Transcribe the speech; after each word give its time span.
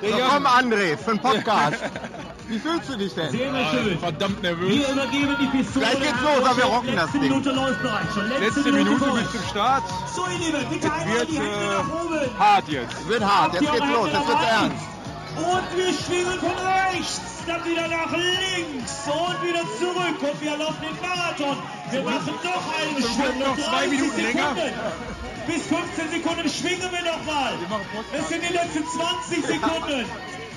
Komm, 0.00 0.46
André, 0.46 0.96
für 0.96 1.10
den 1.12 1.18
Podcast. 1.20 1.78
Wie 2.48 2.58
fühlst 2.58 2.88
du 2.90 2.96
dich 2.96 3.14
denn? 3.14 3.30
Sehr 3.30 3.52
schön. 3.70 3.98
Verdammt 3.98 4.42
nervös. 4.42 4.68
Wir 4.68 4.88
übergeben 4.88 5.36
die 5.40 5.46
Pistole. 5.56 5.86
Gleich 5.86 6.00
geht's 6.02 6.20
los, 6.22 6.44
aber 6.46 6.56
wir 6.58 6.64
rocken 6.64 6.94
das 6.96 7.04
Letzte 7.04 7.18
Ding. 7.20 7.28
Minute 7.30 7.50
läuft 7.52 7.82
bereits 7.82 8.14
schon. 8.14 8.28
Letzte, 8.28 8.44
Letzte 8.44 8.72
Minute 8.72 9.04
für 9.04 9.12
bis 9.12 9.30
zum 9.32 9.42
Start. 9.50 9.82
So, 10.14 10.22
ihr 10.26 10.38
Lieben, 10.46 10.70
bitte 10.70 10.92
einmal 10.92 11.16
Wird 11.18 11.28
die 11.30 11.36
Hände 11.38 11.50
äh, 11.50 11.68
nach 11.68 12.04
oben. 12.04 12.38
hart 12.38 12.68
jetzt. 12.68 12.92
Es 13.00 13.08
wird 13.08 13.24
hart, 13.24 13.52
jetzt 13.54 13.72
geht's 13.72 13.86
los, 13.92 14.08
jetzt 14.12 14.28
wird's 14.28 14.44
ernst. 14.50 14.76
Und 15.36 15.76
wir 15.76 15.92
schwingen 15.92 16.38
von 16.38 16.54
rechts, 16.54 17.20
dann 17.46 17.64
wieder 17.64 17.88
nach 17.88 18.12
links 18.12 18.92
und 19.06 19.42
wieder 19.42 19.64
zurück. 19.78 20.22
Und 20.22 20.40
wir 20.40 20.56
laufen 20.56 20.82
den 20.82 21.00
Marathon. 21.00 21.56
Wir 21.90 22.02
machen 22.02 22.34
noch 22.42 22.64
eine 22.78 23.02
Stunde. 23.02 23.44
noch 23.44 23.56
zwei 23.56 23.86
30 23.86 23.90
Minuten 23.90 24.20
länger. 24.20 24.54
Bis 25.46 25.66
15 25.66 26.10
Sekunden 26.10 26.48
schwingen 26.48 26.90
wir 26.90 27.02
nochmal. 27.02 27.54
Das 28.12 28.28
sind 28.28 28.42
die 28.48 28.52
letzten 28.52 28.86
20 28.86 29.44
Sekunden. 29.44 30.06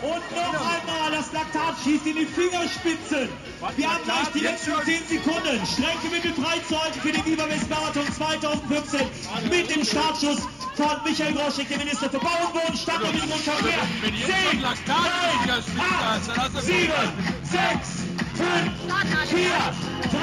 Und 0.02 0.24
noch 0.32 0.54
einmal, 0.54 1.12
das 1.12 1.32
Laktat 1.34 1.76
schießt 1.84 2.06
in 2.06 2.18
die 2.18 2.26
Fingerspitzen. 2.26 3.30
Wir 3.76 3.90
haben 3.90 4.04
gleich 4.04 4.30
die 4.34 4.40
letzten 4.42 4.74
10 4.86 5.08
Sekunden. 5.10 5.66
Strecke 5.66 6.08
bitte 6.12 6.34
freizuhalten 6.40 7.02
für 7.02 7.12
den 7.12 7.26
Viva 7.26 7.50
West 7.50 7.68
Marathon 7.68 8.06
2015 8.14 9.02
mit 9.50 9.76
dem 9.76 9.84
Startschuss 9.84 10.42
von 10.76 11.02
Michael 11.04 11.34
Groschek, 11.34 11.68
dem 11.70 11.80
Minister 11.80 12.10
für 12.12 12.20
Bau 12.20 12.30
und 12.46 12.54
Wohnen, 12.54 12.78
Stadt 12.78 13.02
und 13.02 13.16
Verkehr. 13.42 13.88
Wenn 14.02 14.14
ihr 14.14 14.26
10, 14.28 14.34
schon 14.52 14.62
Laktat 14.62 14.96
in 14.96 15.40
die 15.42 15.48
Fingerspitzen 15.48 16.06
hast, 16.06 16.28
dann 16.30 16.38
hast 16.38 16.56
du 16.56 16.62
7, 16.62 16.94
6, 17.44 17.58
5, 18.38 18.48
4, 19.26 19.50
3, 19.50 20.22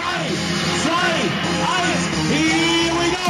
2, 0.84 0.95
1. 1.75 2.14
Here 2.30 2.95
we 2.95 3.11
go. 3.11 3.25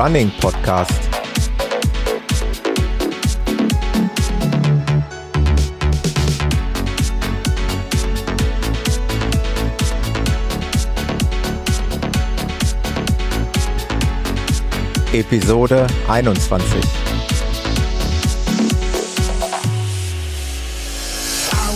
Running 0.00 0.30
Podcast. 0.40 0.96
Episode 15.12 15.68
21. 15.68 15.90
I 16.08 16.22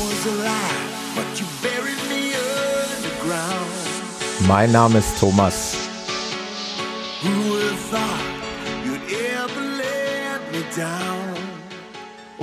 was 0.01 0.25
alive, 0.25 1.15
but 1.15 1.29
you 1.39 1.45
buried 1.61 2.01
me 2.09 2.33
underground. 2.97 3.69
Mein 4.49 4.73
Name 4.73 4.97
ist 4.97 5.19
Thomas. 5.21 5.74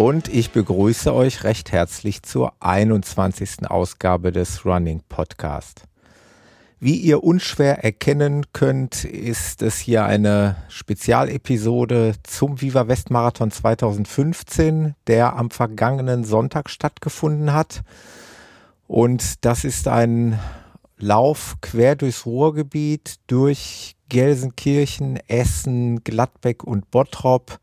Und 0.02 0.30
ich 0.30 0.50
begrüße 0.50 1.14
euch 1.14 1.44
recht 1.44 1.72
herzlich 1.72 2.24
zur 2.24 2.54
21. 2.60 3.70
Ausgabe 3.70 4.32
des 4.32 4.66
Running 4.66 5.04
Podcast. 5.08 5.84
Wie 6.80 6.96
ihr 6.96 7.24
unschwer 7.24 7.84
erkennen 7.84 8.48
könnt, 8.52 9.06
ist 9.06 9.62
es 9.62 9.78
hier 9.78 10.04
eine 10.04 10.56
Spezialepisode 10.70 12.16
zum 12.24 12.62
Viva 12.62 12.88
West 12.88 13.12
Marathon 13.12 13.52
2015, 13.52 14.96
der 15.06 15.36
am 15.36 15.52
vergangenen 15.52 16.24
Sonntag 16.24 16.72
stattgefunden 16.72 17.54
hat. 17.54 17.84
Und 18.88 19.46
das 19.46 19.64
ist 19.64 19.88
ein 19.88 20.40
Lauf 20.98 21.58
quer 21.62 21.96
durchs 21.96 22.26
Ruhrgebiet, 22.26 23.20
durch 23.28 23.96
Gelsenkirchen, 24.10 25.20
Essen, 25.28 26.04
Gladbeck 26.04 26.64
und 26.64 26.90
Bottrop. 26.90 27.60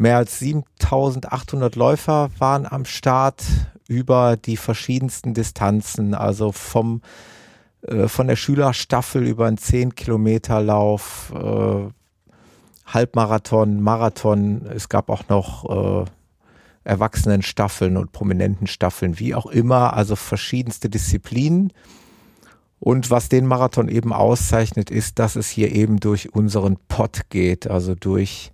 Mehr 0.00 0.16
als 0.16 0.38
7800 0.38 1.76
Läufer 1.76 2.30
waren 2.38 2.64
am 2.64 2.86
Start 2.86 3.44
über 3.86 4.38
die 4.38 4.56
verschiedensten 4.56 5.34
Distanzen, 5.34 6.14
also 6.14 6.52
vom 6.52 7.02
äh, 7.82 8.08
von 8.08 8.26
der 8.26 8.36
Schülerstaffel 8.36 9.26
über 9.26 9.44
einen 9.44 9.58
10 9.58 9.94
Kilometer 9.96 10.62
Lauf, 10.62 11.34
äh, 11.36 11.90
Halbmarathon, 12.86 13.82
Marathon. 13.82 14.64
Es 14.74 14.88
gab 14.88 15.10
auch 15.10 15.28
noch 15.28 16.06
äh, 16.06 16.10
Erwachsenenstaffeln 16.84 17.98
und 17.98 18.12
prominenten 18.12 18.68
Staffeln, 18.68 19.18
wie 19.18 19.34
auch 19.34 19.48
immer, 19.48 19.92
also 19.92 20.16
verschiedenste 20.16 20.88
Disziplinen. 20.88 21.74
Und 22.78 23.10
was 23.10 23.28
den 23.28 23.44
Marathon 23.44 23.90
eben 23.90 24.14
auszeichnet, 24.14 24.90
ist, 24.90 25.18
dass 25.18 25.36
es 25.36 25.50
hier 25.50 25.70
eben 25.72 26.00
durch 26.00 26.34
unseren 26.34 26.78
Pott 26.88 27.28
geht, 27.28 27.68
also 27.68 27.94
durch 27.94 28.50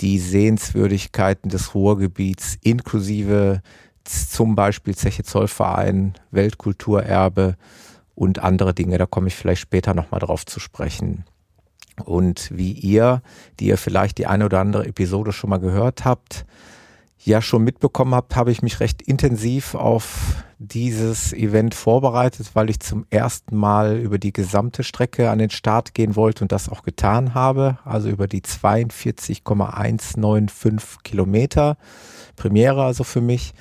die 0.00 0.18
Sehenswürdigkeiten 0.18 1.50
des 1.50 1.74
Ruhrgebiets, 1.74 2.58
inklusive 2.62 3.62
zum 4.04 4.54
Beispiel 4.54 4.96
Zeche 4.96 5.22
Zollverein, 5.22 6.14
Weltkulturerbe 6.30 7.56
und 8.14 8.38
andere 8.38 8.74
Dinge. 8.74 8.98
Da 8.98 9.06
komme 9.06 9.28
ich 9.28 9.36
vielleicht 9.36 9.60
später 9.60 9.94
nochmal 9.94 10.20
drauf 10.20 10.46
zu 10.46 10.58
sprechen. 10.58 11.24
Und 12.04 12.50
wie 12.52 12.72
ihr, 12.72 13.22
die 13.58 13.66
ihr 13.66 13.76
vielleicht 13.76 14.18
die 14.18 14.26
eine 14.26 14.46
oder 14.46 14.60
andere 14.60 14.86
Episode 14.86 15.32
schon 15.32 15.50
mal 15.50 15.58
gehört 15.58 16.04
habt, 16.04 16.46
ja 17.24 17.42
schon 17.42 17.64
mitbekommen 17.64 18.14
habt, 18.14 18.36
habe 18.36 18.50
ich 18.50 18.62
mich 18.62 18.80
recht 18.80 19.02
intensiv 19.02 19.74
auf 19.74 20.42
dieses 20.58 21.32
Event 21.32 21.74
vorbereitet, 21.74 22.50
weil 22.54 22.70
ich 22.70 22.80
zum 22.80 23.06
ersten 23.10 23.56
Mal 23.56 23.98
über 23.98 24.18
die 24.18 24.32
gesamte 24.32 24.84
Strecke 24.84 25.30
an 25.30 25.38
den 25.38 25.50
Start 25.50 25.94
gehen 25.94 26.16
wollte 26.16 26.44
und 26.44 26.52
das 26.52 26.68
auch 26.68 26.82
getan 26.82 27.34
habe. 27.34 27.78
Also 27.84 28.08
über 28.08 28.26
die 28.26 28.42
42,195 28.42 31.02
Kilometer. 31.02 31.76
Premiere 32.36 32.84
also 32.84 33.04
für 33.04 33.20
mich 33.20 33.54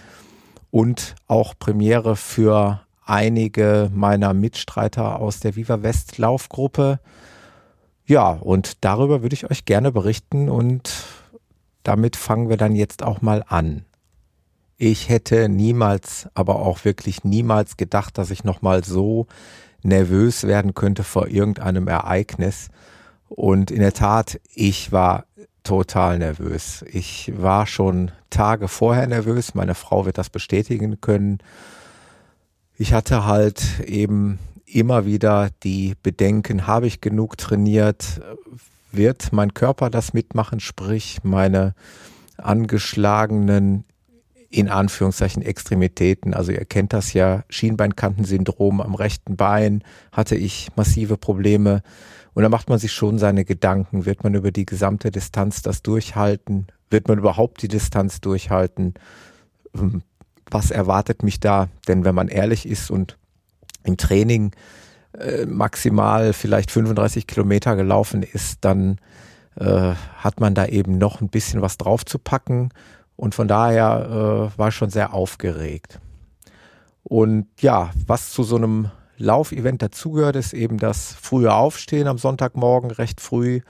und 0.72 1.16
auch 1.28 1.54
Premiere 1.58 2.16
für 2.16 2.82
einige 3.06 3.90
meiner 3.94 4.34
Mitstreiter 4.34 5.20
aus 5.20 5.40
der 5.40 5.56
Viva 5.56 5.82
West 5.82 6.18
Laufgruppe. 6.18 7.00
Ja, 8.06 8.32
und 8.32 8.84
darüber 8.84 9.22
würde 9.22 9.34
ich 9.34 9.50
euch 9.50 9.66
gerne 9.66 9.92
berichten 9.92 10.50
und 10.50 10.92
damit 11.90 12.16
fangen 12.16 12.50
wir 12.50 12.58
dann 12.58 12.76
jetzt 12.76 13.02
auch 13.02 13.24
mal 13.24 13.44
an. 13.48 13.84
Ich 14.78 15.10
hätte 15.10 15.50
niemals, 15.50 16.30
aber 16.36 16.58
auch 16.58 16.86
wirklich 16.86 17.24
niemals 17.24 17.78
gedacht, 17.78 18.20
dass 18.20 18.30
ich 18.30 18.44
nochmal 18.44 18.84
so 18.84 19.26
nervös 19.82 20.46
werden 20.46 20.76
könnte 20.76 21.04
vor 21.04 21.30
irgendeinem 21.30 21.88
Ereignis. 21.88 22.70
Und 23.28 23.72
in 23.72 23.80
der 23.80 23.94
Tat, 23.94 24.40
ich 24.54 24.92
war 24.92 25.26
total 25.64 26.20
nervös. 26.20 26.86
Ich 26.92 27.34
war 27.36 27.66
schon 27.66 28.12
Tage 28.30 28.68
vorher 28.68 29.08
nervös. 29.08 29.56
Meine 29.56 29.74
Frau 29.74 30.06
wird 30.06 30.20
das 30.20 30.30
bestätigen 30.30 31.02
können. 31.02 31.40
Ich 32.78 32.94
hatte 32.94 33.26
halt 33.26 33.80
eben 33.80 34.38
immer 34.68 35.08
wieder 35.08 35.50
die 35.64 35.96
Bedenken, 36.04 36.68
habe 36.68 36.86
ich 36.86 37.02
genug 37.02 37.40
trainiert? 37.40 38.22
Wird 38.92 39.32
mein 39.32 39.54
Körper 39.54 39.90
das 39.90 40.14
mitmachen? 40.14 40.60
Sprich, 40.60 41.20
meine 41.24 41.76
angeschlagenen, 42.38 43.86
in 44.50 44.68
Anführungszeichen, 44.68 45.44
Extremitäten. 45.44 46.34
Also 46.34 46.52
ihr 46.52 46.66
kennt 46.66 46.94
das 46.94 47.14
ja, 47.14 47.44
Schienbeinkantensyndrom 47.50 48.82
am 48.82 48.96
rechten 48.96 49.36
Bein 49.38 49.84
hatte 50.12 50.36
ich 50.36 50.70
massive 50.76 51.18
Probleme. 51.18 51.84
Und 52.34 52.44
da 52.44 52.50
macht 52.50 52.70
man 52.70 52.80
sich 52.80 52.92
schon 52.92 53.20
seine 53.20 53.46
Gedanken. 53.46 54.06
Wird 54.06 54.24
man 54.24 54.34
über 54.34 54.52
die 54.52 54.66
gesamte 54.66 55.12
Distanz 55.12 55.62
das 55.62 55.84
durchhalten? 55.84 56.68
Wird 56.90 57.08
man 57.08 57.20
überhaupt 57.20 57.62
die 57.62 57.68
Distanz 57.68 58.22
durchhalten? 58.22 58.96
Ähm, 59.76 60.02
Was 60.50 60.72
erwartet 60.72 61.22
mich 61.22 61.40
da? 61.40 61.70
Denn 61.88 62.06
wenn 62.06 62.16
man 62.16 62.28
ehrlich 62.28 62.68
ist 62.68 62.90
und 62.90 63.18
im 63.84 63.98
Training 63.98 64.52
äh, 65.18 65.46
maximal 65.46 66.34
vielleicht 66.34 66.72
35 66.72 67.28
Kilometer 67.28 67.76
gelaufen 67.76 68.24
ist, 68.24 68.60
dann 68.62 68.98
äh, 69.56 69.94
hat 70.18 70.40
man 70.40 70.54
da 70.54 70.66
eben 70.66 70.98
noch 70.98 71.22
ein 71.22 71.30
bisschen 71.30 71.62
was 71.62 71.78
drauf 71.78 72.06
zu 72.06 72.20
packen. 72.20 72.70
Und 73.16 73.36
von 73.36 73.48
daher 73.48 74.52
äh, 74.56 74.58
war 74.58 74.70
ich 74.70 74.76
schon 74.76 74.90
sehr 74.90 75.14
aufgeregt. 75.14 76.00
Und 77.04 77.48
ja, 77.60 77.92
was 78.06 78.32
zu 78.32 78.44
so 78.44 78.56
einem 78.56 78.92
Laufevent 79.18 79.82
dazugehört, 79.82 80.36
ist 80.36 80.54
eben 80.54 80.78
das 80.78 81.14
frühe 81.14 81.54
Aufstehen 81.54 82.08
am 82.08 82.18
Sonntagmorgen 82.18 82.92
recht 82.92 83.20
früh. 83.20 83.62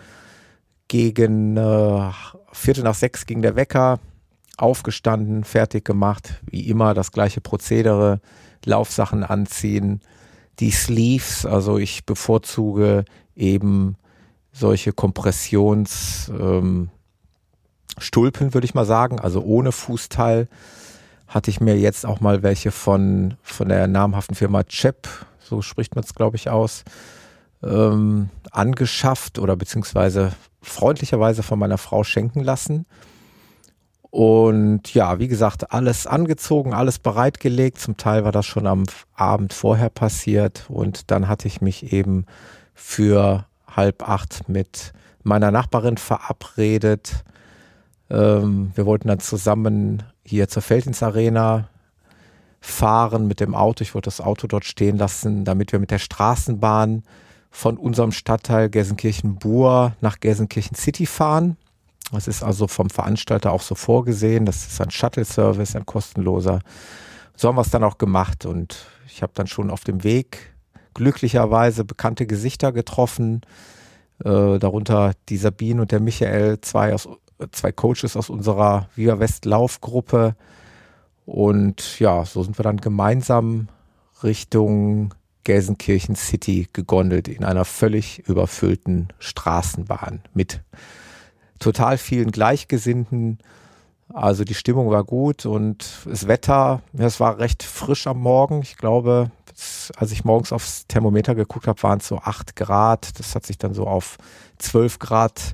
Gegen 0.87 1.57
äh, 1.57 2.11
Viertel 2.51 2.83
nach 2.83 2.95
sechs 2.95 3.25
ging 3.25 3.41
der 3.41 3.55
Wecker, 3.55 3.99
aufgestanden, 4.57 5.43
fertig 5.43 5.85
gemacht, 5.85 6.41
wie 6.43 6.69
immer 6.69 6.93
das 6.93 7.11
gleiche 7.11 7.41
Prozedere, 7.41 8.19
Laufsachen 8.65 9.23
anziehen, 9.23 10.01
die 10.59 10.71
Sleeves, 10.71 11.45
also 11.45 11.77
ich 11.77 12.05
bevorzuge 12.05 13.05
eben 13.35 13.95
solche 14.51 14.91
Kompressionsstulpen, 14.91 16.89
ähm, 18.47 18.53
würde 18.53 18.65
ich 18.65 18.73
mal 18.73 18.85
sagen, 18.85 19.19
also 19.19 19.41
ohne 19.41 19.71
Fußteil. 19.71 20.47
Hatte 21.27 21.51
ich 21.51 21.61
mir 21.61 21.77
jetzt 21.77 22.07
auch 22.07 22.21
mal 22.21 22.41
welche 22.41 22.71
von, 22.71 23.35
von 23.43 23.69
der 23.69 23.87
namhaften 23.87 24.35
Firma 24.35 24.63
Chep, 24.63 25.07
so 25.39 25.61
spricht 25.61 25.93
man 25.93 26.03
es, 26.03 26.15
glaube 26.15 26.37
ich, 26.37 26.49
aus, 26.49 26.83
ähm, 27.63 28.29
angeschafft 28.51 29.37
oder 29.37 29.55
beziehungsweise 29.55 30.31
freundlicherweise 30.61 31.43
von 31.43 31.59
meiner 31.59 31.77
Frau 31.77 32.03
schenken 32.03 32.43
lassen. 32.43 32.87
Und 34.11 34.93
ja, 34.93 35.19
wie 35.19 35.27
gesagt, 35.27 35.71
alles 35.71 36.07
angezogen, 36.07 36.73
alles 36.73 36.99
bereitgelegt. 36.99 37.79
Zum 37.79 37.97
Teil 37.97 38.23
war 38.23 38.31
das 38.31 38.45
schon 38.45 38.65
am 38.65 38.85
Abend 39.13 39.53
vorher 39.53 39.89
passiert. 39.89 40.65
Und 40.69 41.11
dann 41.11 41.27
hatte 41.27 41.47
ich 41.47 41.61
mich 41.61 41.93
eben 41.93 42.25
für 42.73 43.45
halb 43.67 44.07
acht 44.07 44.49
mit 44.49 44.93
meiner 45.23 45.51
Nachbarin 45.51 45.97
verabredet. 45.97 47.23
Ähm, 48.09 48.71
wir 48.73 48.85
wollten 48.85 49.09
dann 49.09 49.19
zusammen 49.19 50.03
hier 50.23 50.47
zur 50.47 50.63
Feldins 50.63 51.03
Arena 51.03 51.69
fahren 52.61 53.27
mit 53.27 53.39
dem 53.39 53.53
Auto. 53.53 53.83
Ich 53.83 53.93
wollte 53.93 54.07
das 54.07 54.21
Auto 54.21 54.47
dort 54.47 54.65
stehen 54.65 54.97
lassen, 54.97 55.45
damit 55.45 55.71
wir 55.71 55.79
mit 55.79 55.91
der 55.91 55.99
Straßenbahn 55.99 57.03
von 57.51 57.77
unserem 57.77 58.11
Stadtteil 58.11 58.69
Gelsenkirchen-Bur 58.69 59.93
nach 60.01 60.19
Gelsenkirchen 60.19 60.75
City 60.75 61.05
fahren. 61.05 61.57
Das 62.11 62.27
ist 62.27 62.43
also 62.43 62.67
vom 62.67 62.89
Veranstalter 62.89 63.51
auch 63.51 63.61
so 63.61 63.75
vorgesehen. 63.75 64.45
Das 64.45 64.65
ist 64.67 64.81
ein 64.81 64.91
Shuttle-Service, 64.91 65.75
ein 65.75 65.85
kostenloser. 65.85 66.61
So 67.35 67.47
haben 67.47 67.55
wir 67.55 67.61
es 67.61 67.69
dann 67.69 67.83
auch 67.83 67.97
gemacht 67.97 68.45
und 68.45 68.85
ich 69.07 69.21
habe 69.21 69.31
dann 69.35 69.47
schon 69.47 69.69
auf 69.69 69.83
dem 69.83 70.03
Weg 70.03 70.53
glücklicherweise 70.93 71.85
bekannte 71.85 72.25
Gesichter 72.25 72.71
getroffen. 72.71 73.41
Äh, 74.23 74.59
darunter 74.59 75.13
die 75.29 75.37
Sabine 75.37 75.81
und 75.81 75.91
der 75.91 75.99
Michael, 75.99 76.59
zwei, 76.61 76.93
aus, 76.93 77.07
zwei 77.51 77.71
Coaches 77.71 78.17
aus 78.17 78.29
unserer 78.29 78.89
Viva 78.95 79.19
West 79.19 79.45
Laufgruppe. 79.45 80.35
Und 81.25 81.99
ja, 81.99 82.25
so 82.25 82.43
sind 82.43 82.57
wir 82.57 82.63
dann 82.63 82.77
gemeinsam 82.77 83.69
Richtung 84.23 85.13
Gelsenkirchen 85.43 86.15
City 86.15 86.67
gegondelt 86.73 87.27
in 87.27 87.43
einer 87.43 87.65
völlig 87.65 88.19
überfüllten 88.27 89.07
Straßenbahn 89.19 90.21
mit 90.33 90.61
total 91.59 91.97
vielen 91.97 92.31
Gleichgesinnten. 92.31 93.39
Also 94.11 94.43
die 94.43 94.55
Stimmung 94.55 94.89
war 94.89 95.03
gut 95.03 95.45
und 95.45 95.85
das 96.05 96.27
Wetter, 96.27 96.81
es 96.97 97.19
war 97.19 97.37
recht 97.37 97.61
frisch 97.61 98.07
am 98.07 98.19
Morgen. 98.19 98.61
Ich 98.63 98.75
glaube, 98.75 99.31
als 99.95 100.11
ich 100.11 100.25
morgens 100.25 100.51
aufs 100.51 100.87
Thermometer 100.87 101.35
geguckt 101.35 101.67
habe, 101.67 101.81
waren 101.83 101.99
es 101.99 102.07
so 102.07 102.17
acht 102.17 102.55
Grad. 102.55 103.19
Das 103.19 103.35
hat 103.35 103.45
sich 103.45 103.57
dann 103.57 103.73
so 103.73 103.85
auf 103.85 104.17
zwölf 104.57 104.97
Grad 104.99 105.53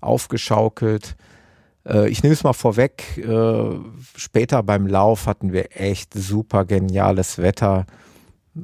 aufgeschaukelt. 0.00 1.16
Äh, 1.84 2.08
ich 2.08 2.22
nehme 2.22 2.34
es 2.34 2.44
mal 2.44 2.52
vorweg. 2.52 3.18
Äh, 3.18 3.78
später 4.16 4.62
beim 4.62 4.86
Lauf 4.86 5.26
hatten 5.26 5.52
wir 5.52 5.80
echt 5.80 6.14
super 6.14 6.64
geniales 6.64 7.38
Wetter. 7.38 7.86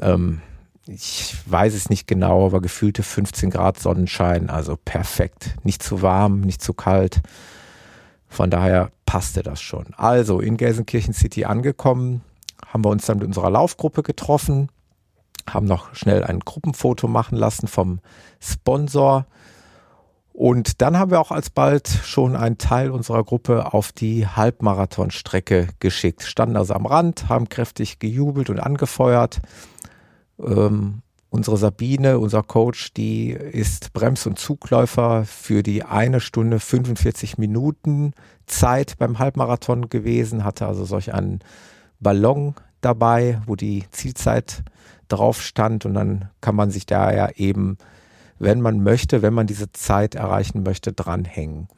Ähm, 0.01 0.41
ich 0.87 1.37
weiß 1.47 1.75
es 1.75 1.91
nicht 1.91 2.07
genau, 2.07 2.47
aber 2.47 2.61
gefühlte 2.61 3.03
15 3.03 3.51
Grad 3.51 3.79
Sonnenschein, 3.79 4.51
also 4.51 4.77
perfekt. 4.77 5.55
Nicht 5.63 5.83
zu 5.83 6.03
warm, 6.03 6.41
nicht 6.41 6.63
zu 6.63 6.75
kalt. 6.75 7.21
Von 8.29 8.51
daher 8.51 8.91
passte 9.07 9.43
das 9.43 9.61
schon. 9.61 9.87
Also 9.97 10.41
in 10.41 10.57
Gelsenkirchen 10.57 11.15
City 11.15 11.45
angekommen, 11.45 12.23
haben 12.67 12.85
wir 12.85 12.91
uns 12.91 13.07
dann 13.07 13.19
mit 13.19 13.27
unserer 13.27 13.51
Laufgruppe 13.51 14.03
getroffen, 14.03 14.71
haben 15.49 15.67
noch 15.67 15.95
schnell 15.95 16.25
ein 16.25 16.41
Gruppenfoto 16.41 17.09
machen 17.09 17.37
lassen 17.37 17.69
vom 17.69 18.01
Sponsor. 18.41 19.27
Und 20.33 20.81
dann 20.81 20.99
haben 20.99 21.11
wir 21.11 21.21
auch 21.21 21.31
alsbald 21.31 21.89
schon 21.89 22.35
einen 22.35 22.57
Teil 22.57 22.91
unserer 22.91 23.23
Gruppe 23.23 23.75
auf 23.75 23.93
die 23.93 24.27
Halbmarathonstrecke 24.27 25.69
geschickt. 25.79 26.23
Standen 26.23 26.57
also 26.57 26.75
am 26.75 26.87
Rand, 26.87 27.29
haben 27.29 27.51
kräftig 27.51 27.99
gejubelt 27.99 28.49
und 28.49 28.59
angefeuert 28.59 29.43
ähm, 30.39 31.03
unsere 31.31 31.57
Sabine, 31.57 32.19
unser 32.19 32.43
Coach, 32.43 32.93
die 32.93 33.31
ist 33.31 33.93
Brems- 33.95 34.27
und 34.27 34.39
Zugläufer 34.39 35.25
für 35.25 35.63
die 35.63 35.83
eine 35.83 36.21
Stunde 36.21 36.61
45 36.61 37.39
Minuten 37.39 38.13
Zeit 38.47 38.99
beim 38.99 39.19
Halbmarathon 39.19 39.89
gewesen, 39.89 40.45
hatte 40.45 40.67
also 40.67 40.85
solch 40.85 41.15
einen 41.15 41.41
Ballon 42.01 42.55
dabei, 42.83 43.41
wo 43.47 43.57
die 43.57 43.85
Zielzeit 43.93 44.63
drauf 45.09 45.41
stand 45.41 45.87
und 45.87 45.95
dann 45.95 46.29
kann 46.41 46.55
man 46.55 46.71
sich 46.71 46.85
da 46.85 47.13
ja 47.13 47.31
eben, 47.37 47.79
wenn 48.39 48.61
man 48.61 48.83
möchte, 48.83 49.23
wenn 49.23 49.35
man 49.35 49.47
diese 49.47 49.73
Zeit 49.73 50.15
erreichen 50.15 50.63
möchte, 50.63 50.93
dranhängen. 50.93 51.69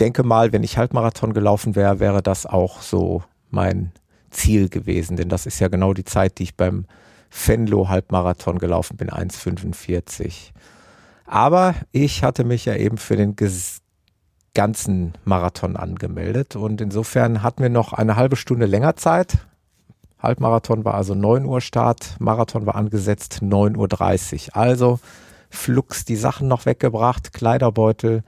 Denke 0.00 0.22
mal, 0.22 0.52
wenn 0.52 0.64
ich 0.64 0.78
Halbmarathon 0.78 1.34
gelaufen 1.34 1.76
wäre, 1.76 2.00
wäre 2.00 2.22
das 2.22 2.46
auch 2.46 2.80
so 2.82 3.22
mein 3.50 3.92
Ziel 4.30 4.68
gewesen, 4.68 5.16
denn 5.16 5.28
das 5.28 5.46
ist 5.46 5.60
ja 5.60 5.68
genau 5.68 5.92
die 5.92 6.04
Zeit, 6.04 6.38
die 6.38 6.44
ich 6.44 6.56
beim 6.56 6.86
Fenlo 7.30 7.88
Halbmarathon 7.88 8.58
gelaufen 8.58 8.96
bin, 8.96 9.08
1,45. 9.08 10.50
Aber 11.24 11.76
ich 11.92 12.24
hatte 12.24 12.44
mich 12.44 12.64
ja 12.64 12.74
eben 12.74 12.98
für 12.98 13.16
den 13.16 13.36
ganzen 14.52 15.14
Marathon 15.24 15.76
angemeldet 15.76 16.56
und 16.56 16.80
insofern 16.80 17.44
hatten 17.44 17.62
wir 17.62 17.70
noch 17.70 17.92
eine 17.92 18.16
halbe 18.16 18.34
Stunde 18.34 18.66
länger 18.66 18.96
Zeit. 18.96 19.38
Halbmarathon 20.18 20.84
war 20.84 20.94
also 20.94 21.14
9 21.14 21.46
Uhr 21.46 21.60
Start, 21.60 22.16
Marathon 22.18 22.66
war 22.66 22.74
angesetzt 22.74 23.38
9.30 23.42 24.48
Uhr. 24.48 24.56
Also 24.56 24.98
flugs 25.48 26.04
die 26.04 26.16
Sachen 26.16 26.48
noch 26.48 26.66
weggebracht, 26.66 27.32
Kleiderbeutel. 27.32 28.24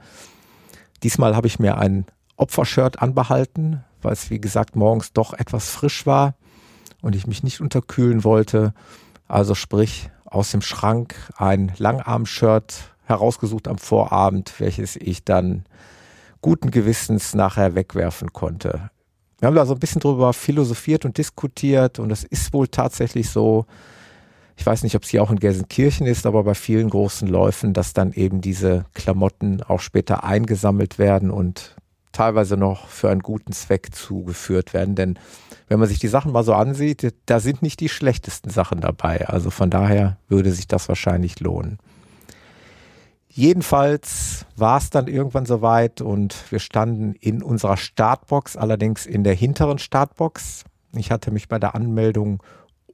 Diesmal 1.03 1.35
habe 1.35 1.47
ich 1.47 1.59
mir 1.59 1.77
ein 1.77 2.05
Opfershirt 2.37 3.01
anbehalten, 3.01 3.83
weil 4.01 4.13
es 4.13 4.29
wie 4.29 4.39
gesagt 4.39 4.77
morgens 4.77 5.11
doch 5.11 5.33
etwas 5.33 5.69
frisch 5.69 6.05
war 6.05 6.35
und 7.03 7.15
ich 7.15 7.27
mich 7.27 7.43
nicht 7.43 7.61
unterkühlen 7.61 8.23
wollte. 8.23 8.73
Also 9.27 9.53
sprich 9.53 10.09
aus 10.25 10.49
dem 10.49 10.61
Schrank 10.61 11.13
ein 11.37 11.71
Langarm-Shirt 11.77 12.73
herausgesucht 13.05 13.67
am 13.67 13.77
Vorabend, 13.77 14.53
welches 14.59 14.95
ich 14.95 15.23
dann 15.23 15.65
guten 16.41 16.71
Gewissens 16.71 17.35
nachher 17.35 17.75
wegwerfen 17.75 18.33
konnte. 18.33 18.89
Wir 19.39 19.47
haben 19.47 19.55
da 19.55 19.65
so 19.65 19.73
ein 19.73 19.79
bisschen 19.79 19.99
drüber 20.01 20.31
philosophiert 20.33 21.03
und 21.05 21.17
diskutiert 21.17 21.99
und 21.99 22.11
es 22.11 22.23
ist 22.23 22.53
wohl 22.53 22.69
tatsächlich 22.69 23.29
so, 23.29 23.65
ich 24.55 24.65
weiß 24.65 24.83
nicht, 24.83 24.95
ob 24.95 25.03
es 25.03 25.09
hier 25.09 25.21
auch 25.21 25.31
in 25.31 25.39
Gelsenkirchen 25.39 26.07
ist, 26.07 26.25
aber 26.25 26.43
bei 26.43 26.55
vielen 26.55 26.89
großen 26.89 27.27
Läufen, 27.27 27.73
dass 27.73 27.91
dann 27.91 28.13
eben 28.13 28.39
diese 28.39 28.85
Klamotten 28.93 29.61
auch 29.61 29.81
später 29.81 30.23
eingesammelt 30.23 30.97
werden 30.97 31.31
und 31.31 31.75
teilweise 32.13 32.55
noch 32.55 32.87
für 32.87 33.09
einen 33.09 33.21
guten 33.21 33.51
Zweck 33.51 33.93
zugeführt 33.93 34.73
werden. 34.73 34.95
Denn 34.95 35.19
wenn 35.67 35.79
man 35.79 35.89
sich 35.89 35.99
die 35.99 36.07
Sachen 36.07 36.31
mal 36.31 36.43
so 36.43 36.53
ansieht, 36.53 37.13
da 37.25 37.39
sind 37.39 37.61
nicht 37.61 37.79
die 37.79 37.89
schlechtesten 37.89 38.49
Sachen 38.49 38.79
dabei. 38.79 39.27
Also 39.27 39.49
von 39.49 39.69
daher 39.69 40.17
würde 40.29 40.51
sich 40.51 40.67
das 40.67 40.87
wahrscheinlich 40.87 41.39
lohnen. 41.39 41.79
Jedenfalls 43.27 44.45
war 44.55 44.77
es 44.77 44.91
dann 44.91 45.07
irgendwann 45.07 45.47
soweit 45.47 46.01
und 46.01 46.35
wir 46.51 46.59
standen 46.59 47.13
in 47.13 47.41
unserer 47.41 47.77
Startbox, 47.77 48.55
allerdings 48.55 49.07
in 49.07 49.23
der 49.23 49.33
hinteren 49.33 49.79
Startbox. 49.79 50.65
Ich 50.95 51.09
hatte 51.09 51.31
mich 51.31 51.47
bei 51.47 51.57
der 51.57 51.73
Anmeldung 51.73 52.43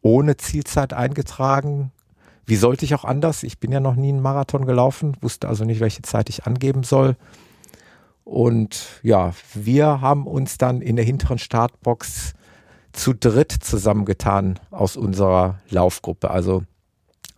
ohne 0.01 0.37
Zielzeit 0.37 0.93
eingetragen. 0.93 1.91
Wie 2.45 2.55
sollte 2.55 2.85
ich 2.85 2.95
auch 2.95 3.03
anders? 3.03 3.43
Ich 3.43 3.59
bin 3.59 3.73
ja 3.73 3.81
noch 3.81 3.95
nie 3.95 4.07
einen 4.09 4.21
Marathon 4.21 4.65
gelaufen, 4.65 5.17
wusste 5.19 5.49
also 5.49 5.65
nicht, 5.65 5.81
welche 5.81 6.03
Zeit 6.03 6.29
ich 6.29 6.47
angeben 6.47 6.83
soll. 6.83 7.17
Und 8.29 8.85
ja, 9.01 9.33
wir 9.55 10.01
haben 10.01 10.27
uns 10.27 10.59
dann 10.59 10.81
in 10.81 10.97
der 10.97 11.03
hinteren 11.03 11.39
Startbox 11.39 12.35
zu 12.91 13.13
dritt 13.13 13.51
zusammengetan 13.51 14.59
aus 14.69 14.97
unserer 14.97 15.57
Laufgruppe. 15.71 16.29
Also 16.29 16.61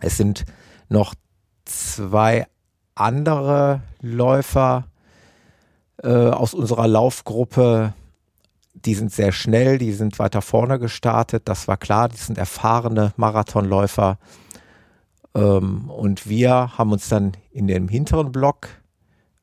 es 0.02 0.18
sind 0.18 0.44
noch 0.90 1.16
zwei 1.64 2.46
andere 2.94 3.84
Läufer 4.02 4.90
äh, 6.04 6.10
aus 6.10 6.54
unserer 6.54 6.90
Laufgruppe, 6.90 7.94
die 8.74 8.94
sind 8.94 9.14
sehr 9.14 9.32
schnell, 9.32 9.78
die 9.78 9.94
sind 9.94 10.20
weiter 10.20 10.42
vorne 10.42 10.78
gestartet. 10.78 11.44
Das 11.46 11.70
war 11.70 11.78
klar, 11.78 12.10
die 12.10 12.18
sind 12.18 12.38
erfahrene 12.38 13.14
Marathonläufer. 13.16 14.18
Ähm, 15.36 15.90
und 15.90 16.28
wir 16.28 16.78
haben 16.78 16.92
uns 16.92 17.08
dann 17.08 17.32
in 17.50 17.68
dem 17.68 17.88
hinteren 17.88 18.34
Block 18.34 18.68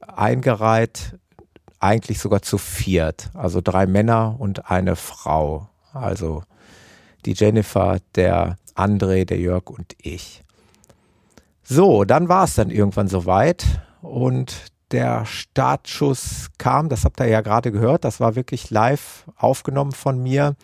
eingereiht, 0.01 1.19
eigentlich 1.81 2.21
sogar 2.21 2.43
zu 2.43 2.59
viert. 2.59 3.31
Also 3.35 3.61
drei 3.61 3.87
Männer 3.87 4.37
und 4.39 4.71
eine 4.71 4.97
Frau. 4.97 5.69
Also 5.93 6.43
die 7.25 7.35
Jennifer, 7.35 7.99
der 8.15 8.57
André, 8.75 9.25
der 9.25 9.39
Jörg 9.39 9.71
und 9.71 9.95
ich. 10.01 10.45
So, 11.63 12.05
dann 12.05 12.29
war 12.29 12.45
es 12.45 12.55
dann 12.55 12.71
irgendwann 12.71 13.09
soweit 13.09 13.65
und 14.01 14.73
der 14.91 15.27
Startschuss 15.27 16.49
kam, 16.57 16.89
das 16.89 17.05
habt 17.05 17.21
ihr 17.21 17.27
ja 17.27 17.43
gerade 17.43 17.73
gehört, 17.73 18.05
das 18.05 18.21
war 18.21 18.37
wirklich 18.37 18.71
live 18.71 19.27
aufgenommen 19.37 19.93
von 19.93 20.23
mir. 20.23 20.57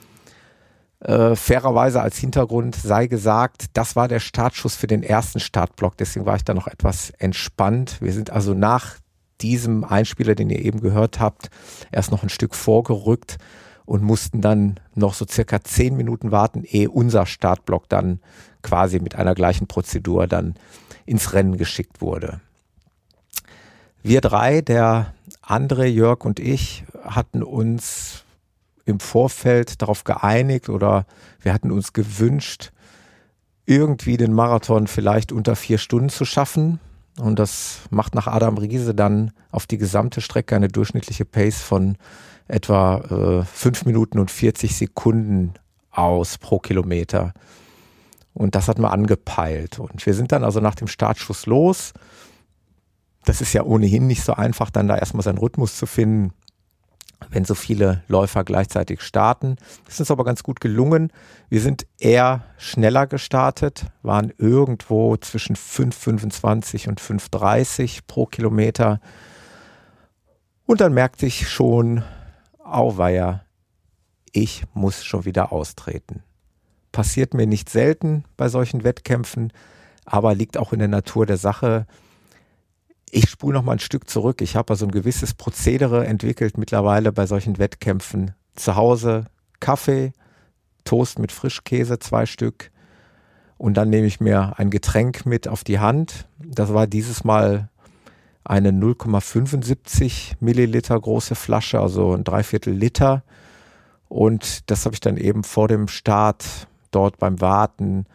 Äh, 1.00 1.36
fairerweise 1.36 2.00
als 2.00 2.16
Hintergrund 2.16 2.74
sei 2.74 3.06
gesagt, 3.06 3.66
das 3.74 3.96
war 3.96 4.08
der 4.08 4.20
Startschuss 4.20 4.76
für 4.76 4.86
den 4.86 5.02
ersten 5.02 5.40
Startblock, 5.40 5.98
deswegen 5.98 6.24
war 6.24 6.36
ich 6.36 6.44
da 6.44 6.54
noch 6.54 6.68
etwas 6.68 7.10
entspannt. 7.18 7.98
Wir 8.00 8.14
sind 8.14 8.30
also 8.30 8.54
nach 8.54 8.96
diesem 9.40 9.84
Einspieler, 9.84 10.34
den 10.34 10.50
ihr 10.50 10.64
eben 10.64 10.80
gehört 10.80 11.20
habt, 11.20 11.50
erst 11.92 12.10
noch 12.10 12.22
ein 12.22 12.28
Stück 12.28 12.54
vorgerückt 12.54 13.38
und 13.84 14.02
mussten 14.02 14.40
dann 14.40 14.80
noch 14.94 15.14
so 15.14 15.26
circa 15.28 15.62
zehn 15.62 15.96
Minuten 15.96 16.30
warten, 16.30 16.64
ehe 16.64 16.90
unser 16.90 17.26
Startblock 17.26 17.88
dann 17.88 18.20
quasi 18.62 18.98
mit 18.98 19.14
einer 19.14 19.34
gleichen 19.34 19.66
Prozedur 19.66 20.26
dann 20.26 20.54
ins 21.06 21.32
Rennen 21.32 21.56
geschickt 21.56 22.00
wurde. 22.00 22.40
Wir 24.02 24.20
drei, 24.20 24.60
der 24.60 25.14
André, 25.42 25.86
Jörg 25.86 26.24
und 26.24 26.40
ich, 26.40 26.84
hatten 27.02 27.42
uns 27.42 28.24
im 28.86 29.00
Vorfeld 29.00 29.80
darauf 29.80 30.04
geeinigt 30.04 30.68
oder 30.68 31.06
wir 31.40 31.52
hatten 31.52 31.70
uns 31.70 31.92
gewünscht, 31.92 32.72
irgendwie 33.66 34.16
den 34.16 34.32
Marathon 34.32 34.86
vielleicht 34.86 35.32
unter 35.32 35.56
vier 35.56 35.78
Stunden 35.78 36.10
zu 36.10 36.24
schaffen. 36.24 36.80
Und 37.18 37.38
das 37.38 37.80
macht 37.90 38.14
nach 38.14 38.26
Adam 38.26 38.58
Riese 38.58 38.94
dann 38.94 39.32
auf 39.50 39.66
die 39.66 39.78
gesamte 39.78 40.20
Strecke 40.20 40.56
eine 40.56 40.68
durchschnittliche 40.68 41.24
Pace 41.24 41.60
von 41.62 41.96
etwa 42.48 43.42
äh, 43.42 43.44
5 43.44 43.84
Minuten 43.86 44.18
und 44.18 44.30
40 44.30 44.76
Sekunden 44.76 45.54
aus 45.90 46.38
pro 46.38 46.58
Kilometer. 46.58 47.32
Und 48.32 48.56
das 48.56 48.66
hat 48.66 48.78
man 48.78 48.90
angepeilt. 48.90 49.78
Und 49.78 50.04
wir 50.04 50.14
sind 50.14 50.32
dann 50.32 50.42
also 50.42 50.58
nach 50.58 50.74
dem 50.74 50.88
Startschuss 50.88 51.46
los. 51.46 51.92
Das 53.24 53.40
ist 53.40 53.52
ja 53.52 53.62
ohnehin 53.62 54.06
nicht 54.06 54.24
so 54.24 54.34
einfach, 54.34 54.70
dann 54.70 54.88
da 54.88 54.98
erstmal 54.98 55.22
seinen 55.22 55.38
Rhythmus 55.38 55.76
zu 55.76 55.86
finden 55.86 56.32
wenn 57.30 57.44
so 57.44 57.54
viele 57.54 58.02
Läufer 58.08 58.44
gleichzeitig 58.44 59.00
starten. 59.02 59.56
Das 59.84 59.94
ist 59.94 60.00
uns 60.00 60.10
aber 60.10 60.24
ganz 60.24 60.42
gut 60.42 60.60
gelungen. 60.60 61.12
Wir 61.48 61.60
sind 61.60 61.86
eher 61.98 62.44
schneller 62.58 63.06
gestartet, 63.06 63.86
waren 64.02 64.32
irgendwo 64.38 65.16
zwischen 65.16 65.56
5,25 65.56 66.88
und 66.88 67.00
5,30 67.00 68.00
pro 68.06 68.26
Kilometer. 68.26 69.00
Und 70.66 70.80
dann 70.80 70.94
merkte 70.94 71.26
ich 71.26 71.48
schon, 71.48 72.02
auweia, 72.62 73.44
ich 74.32 74.64
muss 74.74 75.04
schon 75.04 75.24
wieder 75.24 75.52
austreten. 75.52 76.22
Passiert 76.92 77.34
mir 77.34 77.46
nicht 77.46 77.70
selten 77.70 78.24
bei 78.36 78.48
solchen 78.48 78.84
Wettkämpfen, 78.84 79.52
aber 80.04 80.34
liegt 80.34 80.58
auch 80.58 80.72
in 80.72 80.78
der 80.78 80.88
Natur 80.88 81.26
der 81.26 81.36
Sache. 81.36 81.86
Ich 83.16 83.30
spule 83.30 83.54
noch 83.54 83.62
mal 83.62 83.74
ein 83.74 83.78
Stück 83.78 84.10
zurück. 84.10 84.40
Ich 84.40 84.56
habe 84.56 84.72
also 84.72 84.86
ein 84.86 84.90
gewisses 84.90 85.34
Prozedere 85.34 86.04
entwickelt 86.04 86.58
mittlerweile 86.58 87.12
bei 87.12 87.26
solchen 87.26 87.58
Wettkämpfen. 87.58 88.32
Zu 88.56 88.74
Hause 88.74 89.26
Kaffee, 89.60 90.12
Toast 90.82 91.20
mit 91.20 91.30
Frischkäse, 91.30 92.00
zwei 92.00 92.26
Stück. 92.26 92.72
Und 93.56 93.74
dann 93.74 93.88
nehme 93.88 94.08
ich 94.08 94.18
mir 94.18 94.58
ein 94.58 94.68
Getränk 94.68 95.26
mit 95.26 95.46
auf 95.46 95.62
die 95.62 95.78
Hand. 95.78 96.26
Das 96.40 96.74
war 96.74 96.88
dieses 96.88 97.22
Mal 97.22 97.68
eine 98.42 98.70
0,75 98.70 100.32
Milliliter 100.40 101.00
große 101.00 101.36
Flasche, 101.36 101.78
also 101.78 102.14
ein 102.14 102.24
Dreiviertel 102.24 102.74
Liter. 102.74 103.22
Und 104.08 104.68
das 104.72 104.86
habe 104.86 104.94
ich 104.96 105.00
dann 105.00 105.18
eben 105.18 105.44
vor 105.44 105.68
dem 105.68 105.86
Start 105.86 106.66
dort 106.90 107.18
beim 107.18 107.40
Warten 107.40 108.06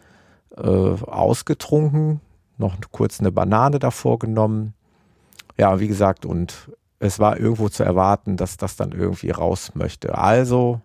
äh, 0.58 0.60
ausgetrunken, 0.60 2.20
noch 2.58 2.76
kurz 2.90 3.18
eine 3.18 3.32
Banane 3.32 3.78
davor 3.78 4.18
genommen 4.18 4.74
ja, 5.60 5.78
wie 5.78 5.88
gesagt, 5.88 6.24
und 6.24 6.70
es 7.00 7.18
war 7.18 7.38
irgendwo 7.38 7.68
zu 7.68 7.84
erwarten, 7.84 8.38
dass 8.38 8.56
das 8.56 8.76
dann 8.76 8.92
irgendwie 8.92 9.28
raus 9.28 9.72
möchte. 9.74 10.16
Also 10.16 10.80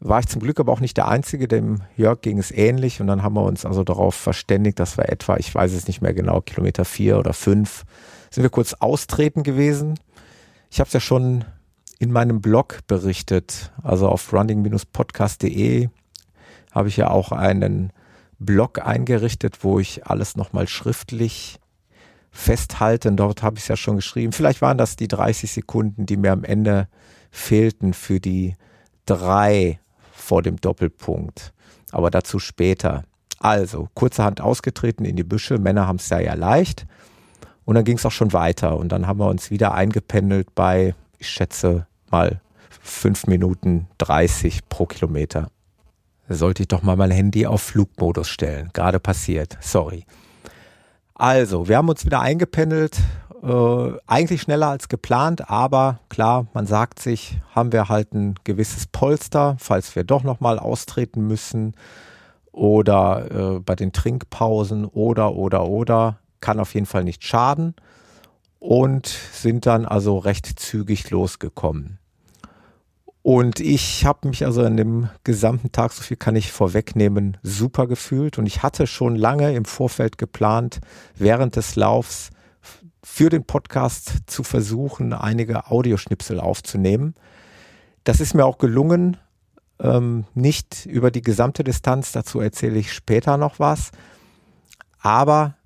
war 0.00 0.18
ich 0.18 0.26
zum 0.26 0.42
Glück 0.42 0.58
aber 0.58 0.72
auch 0.72 0.80
nicht 0.80 0.96
der 0.96 1.06
Einzige, 1.06 1.46
dem 1.46 1.82
Jörg 1.96 2.20
ging 2.20 2.38
es 2.38 2.50
ähnlich 2.50 3.00
und 3.00 3.06
dann 3.06 3.22
haben 3.22 3.34
wir 3.34 3.44
uns 3.44 3.64
also 3.64 3.84
darauf 3.84 4.16
verständigt, 4.16 4.80
dass 4.80 4.96
wir 4.96 5.08
etwa, 5.10 5.36
ich 5.36 5.54
weiß 5.54 5.72
es 5.72 5.86
nicht 5.86 6.02
mehr 6.02 6.12
genau, 6.12 6.40
Kilometer 6.40 6.84
vier 6.84 7.20
oder 7.20 7.32
fünf, 7.32 7.84
sind 8.32 8.42
wir 8.42 8.50
kurz 8.50 8.74
austreten 8.74 9.44
gewesen. 9.44 9.94
Ich 10.72 10.80
habe 10.80 10.88
es 10.88 10.92
ja 10.92 11.00
schon 11.00 11.44
in 12.00 12.10
meinem 12.10 12.40
Blog 12.40 12.80
berichtet, 12.88 13.72
also 13.80 14.08
auf 14.08 14.32
running-podcast.de 14.32 15.88
habe 16.72 16.88
ich 16.88 16.96
ja 16.96 17.10
auch 17.10 17.30
einen 17.30 17.92
Blog 18.40 18.84
eingerichtet, 18.84 19.62
wo 19.62 19.78
ich 19.78 20.04
alles 20.04 20.36
nochmal 20.36 20.66
schriftlich 20.66 21.60
festhalten. 22.34 23.16
Dort 23.16 23.42
habe 23.42 23.56
ich 23.56 23.62
es 23.62 23.68
ja 23.68 23.76
schon 23.76 23.96
geschrieben. 23.96 24.32
Vielleicht 24.32 24.60
waren 24.60 24.76
das 24.76 24.96
die 24.96 25.08
30 25.08 25.50
Sekunden, 25.50 26.04
die 26.04 26.16
mir 26.16 26.32
am 26.32 26.44
Ende 26.44 26.88
fehlten 27.30 27.94
für 27.94 28.20
die 28.20 28.56
drei 29.06 29.78
vor 30.12 30.42
dem 30.42 30.60
Doppelpunkt. 30.60 31.52
Aber 31.92 32.10
dazu 32.10 32.38
später. 32.38 33.04
Also, 33.38 33.88
kurzerhand 33.94 34.40
ausgetreten 34.40 35.04
in 35.04 35.16
die 35.16 35.24
Büsche. 35.24 35.58
Männer 35.58 35.86
haben 35.86 35.96
es 35.96 36.08
ja 36.08 36.18
ja 36.18 36.34
leicht. 36.34 36.86
Und 37.64 37.76
dann 37.76 37.84
ging 37.84 37.96
es 37.96 38.06
auch 38.06 38.12
schon 38.12 38.32
weiter. 38.32 38.76
Und 38.76 38.90
dann 38.90 39.06
haben 39.06 39.20
wir 39.20 39.28
uns 39.28 39.50
wieder 39.50 39.72
eingependelt 39.72 40.54
bei, 40.54 40.94
ich 41.18 41.28
schätze 41.28 41.86
mal, 42.10 42.40
5 42.82 43.26
Minuten 43.28 43.86
30 43.98 44.68
pro 44.68 44.86
Kilometer. 44.86 45.48
Sollte 46.28 46.62
ich 46.62 46.68
doch 46.68 46.82
mal 46.82 46.96
mein 46.96 47.10
Handy 47.10 47.46
auf 47.46 47.62
Flugmodus 47.62 48.28
stellen. 48.28 48.70
Gerade 48.72 48.98
passiert. 48.98 49.56
Sorry. 49.60 50.04
Also, 51.14 51.68
wir 51.68 51.76
haben 51.76 51.88
uns 51.88 52.04
wieder 52.04 52.20
eingependelt, 52.20 52.98
äh, 53.44 53.92
eigentlich 54.06 54.42
schneller 54.42 54.68
als 54.68 54.88
geplant, 54.88 55.48
aber 55.48 56.00
klar, 56.08 56.48
man 56.54 56.66
sagt 56.66 56.98
sich, 56.98 57.38
haben 57.54 57.72
wir 57.72 57.88
halt 57.88 58.12
ein 58.14 58.34
gewisses 58.42 58.86
Polster, 58.86 59.56
falls 59.60 59.94
wir 59.94 60.02
doch 60.02 60.24
nochmal 60.24 60.58
austreten 60.58 61.26
müssen 61.28 61.74
oder 62.50 63.56
äh, 63.56 63.60
bei 63.60 63.76
den 63.76 63.92
Trinkpausen 63.92 64.86
oder, 64.86 65.34
oder, 65.34 65.66
oder, 65.68 66.18
kann 66.40 66.58
auf 66.58 66.74
jeden 66.74 66.86
Fall 66.86 67.04
nicht 67.04 67.22
schaden 67.22 67.74
und 68.58 69.06
sind 69.06 69.66
dann 69.66 69.86
also 69.86 70.18
recht 70.18 70.46
zügig 70.58 71.10
losgekommen. 71.10 71.98
Und 73.24 73.58
ich 73.58 74.04
habe 74.04 74.28
mich 74.28 74.44
also 74.44 74.62
an 74.62 74.76
dem 74.76 75.08
gesamten 75.24 75.72
Tag, 75.72 75.92
so 75.92 76.02
viel 76.02 76.18
kann 76.18 76.36
ich 76.36 76.52
vorwegnehmen, 76.52 77.38
super 77.42 77.86
gefühlt. 77.86 78.36
Und 78.36 78.44
ich 78.44 78.62
hatte 78.62 78.86
schon 78.86 79.16
lange 79.16 79.54
im 79.54 79.64
Vorfeld 79.64 80.18
geplant, 80.18 80.82
während 81.16 81.56
des 81.56 81.74
Laufs 81.74 82.28
für 83.02 83.30
den 83.30 83.46
Podcast 83.46 84.16
zu 84.26 84.42
versuchen, 84.42 85.14
einige 85.14 85.70
Audioschnipsel 85.70 86.38
aufzunehmen. 86.38 87.14
Das 88.04 88.20
ist 88.20 88.34
mir 88.34 88.44
auch 88.44 88.58
gelungen, 88.58 89.16
ähm, 89.80 90.26
nicht 90.34 90.84
über 90.84 91.10
die 91.10 91.22
gesamte 91.22 91.64
Distanz, 91.64 92.12
dazu 92.12 92.40
erzähle 92.40 92.78
ich 92.78 92.92
später 92.92 93.38
noch 93.38 93.58
was. 93.58 93.90
Aber 95.00 95.56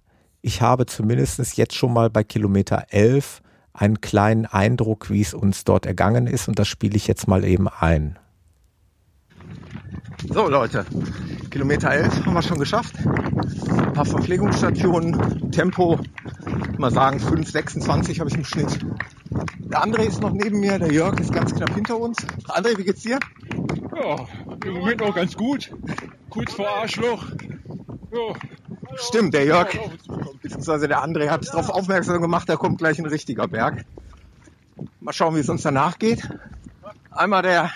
ich 0.42 0.62
habe 0.62 0.86
zumindest 0.86 1.56
jetzt 1.56 1.74
schon 1.74 1.92
mal 1.92 2.08
bei 2.08 2.22
Kilometer 2.22 2.86
11 2.90 3.42
einen 3.78 4.00
kleinen 4.00 4.46
Eindruck, 4.46 5.10
wie 5.10 5.20
es 5.20 5.34
uns 5.34 5.64
dort 5.64 5.86
ergangen 5.86 6.26
ist 6.26 6.48
und 6.48 6.58
das 6.58 6.68
spiele 6.68 6.96
ich 6.96 7.06
jetzt 7.06 7.28
mal 7.28 7.44
eben 7.44 7.68
ein. 7.68 8.18
So 10.28 10.48
Leute, 10.48 10.84
Kilometer 11.50 11.90
11 11.90 12.26
haben 12.26 12.34
wir 12.34 12.42
schon 12.42 12.58
geschafft. 12.58 12.94
Ein 13.06 13.92
paar 13.92 14.04
Verpflegungsstationen, 14.04 15.52
Tempo, 15.52 16.00
mal 16.76 16.90
sagen 16.90 17.18
5,26 17.18 18.18
habe 18.18 18.28
ich 18.28 18.36
im 18.36 18.44
Schnitt. 18.44 18.78
Der 19.70 19.84
André 19.84 20.08
ist 20.08 20.20
noch 20.20 20.32
neben 20.32 20.60
mir, 20.60 20.78
der 20.78 20.92
Jörg 20.92 21.18
ist 21.20 21.32
ganz 21.32 21.54
knapp 21.54 21.72
hinter 21.74 21.98
uns. 21.98 22.18
André, 22.48 22.76
wie 22.76 22.84
geht's 22.84 23.02
dir? 23.02 23.18
Ja, 23.94 24.26
im 24.64 24.72
Moment 24.74 25.02
auch 25.02 25.14
ganz 25.14 25.36
gut. 25.36 25.70
Kurz 26.30 26.52
vor 26.52 26.68
Arschloch. 26.68 27.26
Ja. 28.12 28.34
Stimmt, 28.96 29.34
der 29.34 29.44
Jörg, 29.44 29.68
beziehungsweise 30.48 30.88
der 30.88 31.04
André 31.04 31.28
hat 31.28 31.42
es 31.42 31.50
darauf 31.50 31.68
aufmerksam 31.68 32.22
gemacht, 32.22 32.48
da 32.48 32.56
kommt 32.56 32.78
gleich 32.78 32.98
ein 32.98 33.06
richtiger 33.06 33.46
Berg. 33.46 33.84
Mal 35.00 35.12
schauen, 35.12 35.36
wie 35.36 35.40
es 35.40 35.48
uns 35.48 35.62
danach 35.62 35.98
geht. 35.98 36.26
Einmal 37.10 37.42
der 37.42 37.70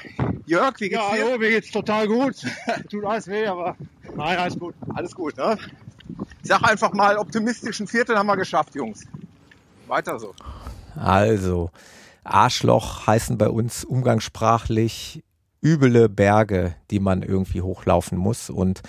Jörg, 0.47 0.81
wie 0.81 0.89
geht's 0.89 1.03
ja, 1.03 1.15
dir? 1.15 1.25
hallo, 1.25 1.39
mir 1.39 1.51
geht's 1.51 1.71
total 1.71 2.09
gut. 2.09 2.37
Tut 2.91 3.05
alles 3.05 3.27
weh, 3.27 3.47
aber 3.47 3.77
nein, 4.17 4.39
alles 4.39 4.59
gut. 4.59 4.75
Alles 4.95 5.15
gut, 5.15 5.37
ne? 5.37 5.59
Ich 6.43 6.49
sag 6.49 6.63
einfach 6.63 6.93
mal, 6.93 7.19
optimistischen 7.19 7.87
Viertel 7.87 8.17
haben 8.17 8.27
wir 8.27 8.37
geschafft, 8.37 8.75
Jungs. 8.75 9.05
Weiter 9.87 10.19
so. 10.19 10.35
Also, 10.97 11.71
Arschloch 12.25 13.07
heißen 13.07 13.37
bei 13.37 13.49
uns 13.49 13.85
umgangssprachlich 13.85 15.23
üble 15.63 16.09
Berge, 16.09 16.75
die 16.91 17.01
man 17.01 17.23
irgendwie 17.23 17.61
hochlaufen 17.61 18.17
muss. 18.19 18.51
Und 18.51 18.83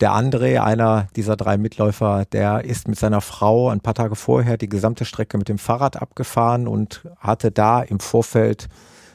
der 0.00 0.12
André, 0.12 0.60
einer 0.60 1.08
dieser 1.16 1.36
drei 1.36 1.56
Mitläufer, 1.56 2.26
der 2.26 2.64
ist 2.64 2.86
mit 2.86 2.98
seiner 2.98 3.20
Frau 3.20 3.70
ein 3.70 3.80
paar 3.80 3.94
Tage 3.94 4.14
vorher 4.14 4.58
die 4.58 4.68
gesamte 4.68 5.04
Strecke 5.04 5.38
mit 5.38 5.48
dem 5.48 5.58
Fahrrad 5.58 5.96
abgefahren 5.96 6.68
und 6.68 7.06
hatte 7.18 7.50
da 7.50 7.80
im 7.80 8.00
Vorfeld 8.00 8.68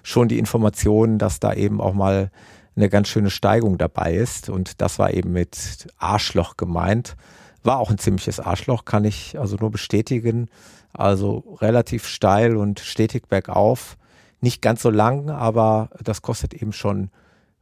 schon 0.03 0.27
die 0.27 0.39
Informationen, 0.39 1.19
dass 1.19 1.39
da 1.39 1.53
eben 1.53 1.79
auch 1.79 1.93
mal 1.93 2.31
eine 2.75 2.89
ganz 2.89 3.09
schöne 3.09 3.29
Steigung 3.29 3.77
dabei 3.77 4.15
ist. 4.15 4.49
Und 4.49 4.81
das 4.81 4.97
war 4.97 5.13
eben 5.13 5.31
mit 5.31 5.87
Arschloch 5.97 6.57
gemeint. 6.57 7.15
War 7.63 7.77
auch 7.77 7.91
ein 7.91 7.99
ziemliches 7.99 8.39
Arschloch, 8.39 8.85
kann 8.85 9.05
ich 9.05 9.37
also 9.39 9.57
nur 9.57 9.69
bestätigen. 9.69 10.49
Also 10.93 11.57
relativ 11.61 12.07
steil 12.07 12.57
und 12.57 12.79
stetig 12.79 13.27
bergauf. 13.27 13.97
Nicht 14.39 14.63
ganz 14.63 14.81
so 14.81 14.89
lang, 14.89 15.29
aber 15.29 15.89
das 16.03 16.23
kostet 16.23 16.55
eben 16.55 16.73
schon 16.73 17.11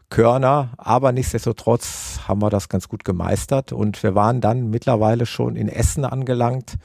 Körner, 0.10 0.70
aber 0.78 1.12
nichtsdestotrotz 1.12 2.22
haben 2.28 2.42
wir 2.42 2.50
das 2.50 2.70
ganz 2.70 2.90
gut 2.90 3.06
gemeistert 3.06 3.72
und 3.72 4.02
wir 4.02 4.16
waren 4.16 4.42
dann 4.42 4.70
mittlerweile 4.70 5.26
schon 5.26 5.56
in 5.56 5.70
Essen 5.70 6.04
angelangt. 6.04 6.76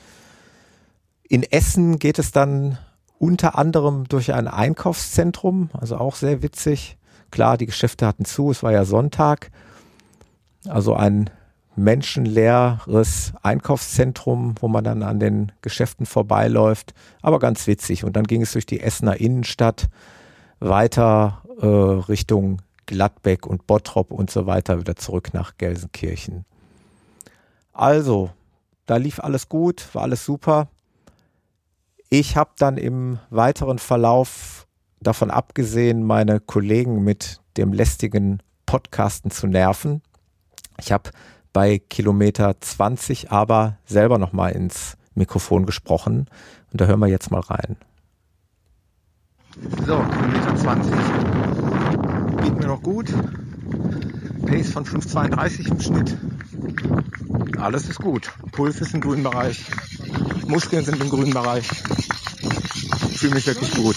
In 1.22 1.42
Essen 1.42 1.98
geht 1.98 2.18
es 2.18 2.32
dann 2.32 2.78
unter 3.18 3.58
anderem 3.58 4.04
durch 4.08 4.34
ein 4.34 4.46
Einkaufszentrum, 4.48 5.70
also 5.72 5.96
auch 5.96 6.16
sehr 6.16 6.42
witzig. 6.42 6.98
Klar, 7.30 7.56
die 7.56 7.66
Geschäfte 7.66 8.06
hatten 8.06 8.26
zu, 8.26 8.50
es 8.50 8.62
war 8.62 8.72
ja 8.72 8.84
Sonntag. 8.84 9.50
Also 10.68 10.94
ein 10.94 11.30
menschenleeres 11.76 13.32
Einkaufszentrum, 13.42 14.54
wo 14.60 14.68
man 14.68 14.84
dann 14.84 15.02
an 15.02 15.18
den 15.18 15.52
Geschäften 15.62 16.06
vorbeiläuft, 16.06 16.94
aber 17.22 17.38
ganz 17.38 17.66
witzig. 17.66 18.04
Und 18.04 18.14
dann 18.14 18.24
ging 18.24 18.42
es 18.42 18.52
durch 18.52 18.66
die 18.66 18.80
Essener 18.80 19.18
Innenstadt 19.18 19.88
weiter 20.60 21.42
äh, 21.60 21.66
Richtung 21.66 22.60
Gladbeck 22.86 23.46
und 23.46 23.66
Bottrop 23.66 24.10
und 24.12 24.30
so 24.30 24.46
weiter 24.46 24.78
wieder 24.80 24.96
zurück 24.96 25.34
nach 25.34 25.56
Gelsenkirchen. 25.58 26.44
Also, 27.72 28.30
da 28.86 28.96
lief 28.96 29.20
alles 29.20 29.48
gut, 29.48 29.88
war 29.94 30.02
alles 30.02 30.24
super. 30.24 30.68
Ich 32.10 32.36
habe 32.36 32.50
dann 32.58 32.76
im 32.76 33.18
weiteren 33.30 33.78
Verlauf 33.78 34.66
davon 35.00 35.30
abgesehen, 35.30 36.04
meine 36.04 36.40
Kollegen 36.40 37.02
mit 37.02 37.40
dem 37.56 37.72
lästigen 37.72 38.42
Podcasten 38.66 39.30
zu 39.30 39.46
nerven. 39.46 40.02
Ich 40.78 40.92
habe 40.92 41.10
bei 41.52 41.78
Kilometer 41.78 42.60
20 42.60 43.30
aber 43.30 43.78
selber 43.84 44.18
nochmal 44.18 44.52
ins 44.52 44.96
Mikrofon 45.14 45.66
gesprochen 45.66 46.28
und 46.72 46.80
da 46.80 46.86
hören 46.86 47.00
wir 47.00 47.08
jetzt 47.08 47.30
mal 47.30 47.40
rein. 47.40 47.76
So, 49.86 49.98
Kilometer 49.98 50.56
20. 50.56 51.63
Geht 52.44 52.58
mir 52.58 52.66
noch 52.66 52.82
gut. 52.82 53.06
Pace 54.46 54.70
von 54.70 54.84
5,32 54.84 55.70
im 55.70 55.80
Schnitt. 55.80 56.16
Alles 57.58 57.88
ist 57.88 58.00
gut. 58.00 58.30
Puls 58.52 58.82
ist 58.82 58.92
im 58.92 59.00
grünen 59.00 59.22
Bereich. 59.22 59.64
Muskeln 60.46 60.84
sind 60.84 61.00
im 61.00 61.08
grünen 61.08 61.32
Bereich. 61.32 61.66
Ich 63.10 63.18
fühle 63.18 63.34
mich 63.34 63.46
wirklich 63.46 63.74
gut. 63.74 63.96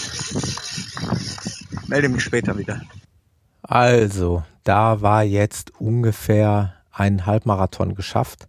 Melde 1.88 2.08
mich 2.08 2.22
später 2.22 2.56
wieder. 2.56 2.80
Also, 3.62 4.44
da 4.64 5.02
war 5.02 5.22
jetzt 5.24 5.78
ungefähr 5.78 6.72
ein 6.90 7.26
Halbmarathon 7.26 7.94
geschafft. 7.94 8.48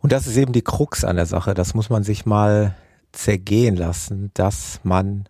Und 0.00 0.10
das 0.10 0.26
ist 0.26 0.36
eben 0.36 0.52
die 0.52 0.62
Krux 0.62 1.04
an 1.04 1.14
der 1.14 1.26
Sache. 1.26 1.54
Das 1.54 1.74
muss 1.74 1.88
man 1.88 2.02
sich 2.02 2.26
mal 2.26 2.74
zergehen 3.12 3.76
lassen, 3.76 4.32
dass 4.34 4.80
man 4.82 5.28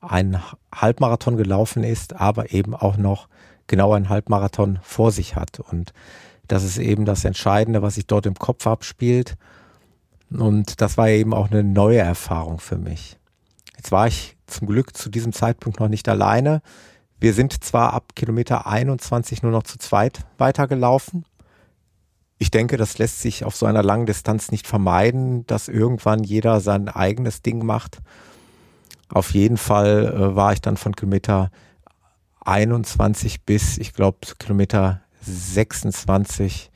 ein 0.00 0.40
Halbmarathon 0.74 1.36
gelaufen 1.36 1.84
ist, 1.84 2.14
aber 2.14 2.52
eben 2.52 2.74
auch 2.74 2.96
noch 2.96 3.28
genau 3.66 3.92
ein 3.92 4.08
Halbmarathon 4.08 4.78
vor 4.82 5.12
sich 5.12 5.36
hat. 5.36 5.60
Und 5.60 5.92
das 6.48 6.64
ist 6.64 6.78
eben 6.78 7.04
das 7.04 7.24
Entscheidende, 7.24 7.82
was 7.82 7.94
sich 7.94 8.06
dort 8.06 8.26
im 8.26 8.34
Kopf 8.34 8.66
abspielt. 8.66 9.36
Und 10.30 10.80
das 10.80 10.96
war 10.96 11.08
eben 11.08 11.34
auch 11.34 11.50
eine 11.50 11.64
neue 11.64 11.98
Erfahrung 11.98 12.60
für 12.60 12.76
mich. 12.76 13.18
Jetzt 13.76 13.92
war 13.92 14.06
ich 14.06 14.36
zum 14.46 14.66
Glück 14.66 14.96
zu 14.96 15.08
diesem 15.08 15.32
Zeitpunkt 15.32 15.80
noch 15.80 15.88
nicht 15.88 16.08
alleine. 16.08 16.62
Wir 17.18 17.34
sind 17.34 17.62
zwar 17.64 17.92
ab 17.92 18.14
Kilometer 18.16 18.66
21 18.66 19.42
nur 19.42 19.52
noch 19.52 19.62
zu 19.62 19.78
zweit 19.78 20.20
weitergelaufen. 20.38 21.24
Ich 22.38 22.50
denke, 22.50 22.76
das 22.76 22.98
lässt 22.98 23.20
sich 23.20 23.44
auf 23.44 23.54
so 23.54 23.66
einer 23.66 23.82
langen 23.82 24.06
Distanz 24.06 24.50
nicht 24.50 24.66
vermeiden, 24.66 25.46
dass 25.46 25.68
irgendwann 25.68 26.24
jeder 26.24 26.60
sein 26.60 26.88
eigenes 26.88 27.42
Ding 27.42 27.64
macht. 27.64 27.98
Auf 29.12 29.32
jeden 29.32 29.56
Fall 29.56 30.06
äh, 30.06 30.36
war 30.36 30.52
ich 30.52 30.60
dann 30.60 30.76
von 30.76 30.94
Kilometer 30.94 31.50
21 32.44 33.44
bis, 33.44 33.76
ich 33.78 33.92
glaube, 33.92 34.18
Kilometer 34.38 35.00
26 35.20 36.70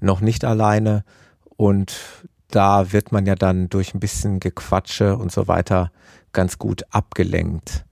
noch 0.00 0.20
nicht 0.20 0.44
alleine. 0.44 1.04
Und 1.56 1.94
da 2.48 2.92
wird 2.92 3.12
man 3.12 3.26
ja 3.26 3.34
dann 3.34 3.68
durch 3.68 3.94
ein 3.94 4.00
bisschen 4.00 4.40
Gequatsche 4.40 5.16
und 5.16 5.32
so 5.32 5.48
weiter 5.48 5.90
ganz 6.32 6.58
gut 6.58 6.82
abgelenkt. 6.90 7.84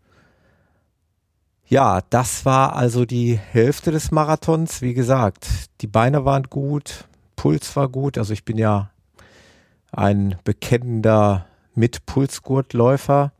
Ja, 1.66 2.02
das 2.10 2.44
war 2.44 2.76
also 2.76 3.06
die 3.06 3.38
Hälfte 3.38 3.90
des 3.90 4.10
Marathons. 4.10 4.82
Wie 4.82 4.92
gesagt, 4.92 5.46
die 5.80 5.86
Beine 5.86 6.24
waren 6.24 6.44
gut, 6.44 7.08
Puls 7.36 7.74
war 7.74 7.88
gut. 7.88 8.18
Also 8.18 8.32
ich 8.32 8.44
bin 8.44 8.58
ja 8.58 8.90
ein 9.90 10.36
bekennender 10.44 11.46
Mit-Pulsgurtläufer 11.74 13.32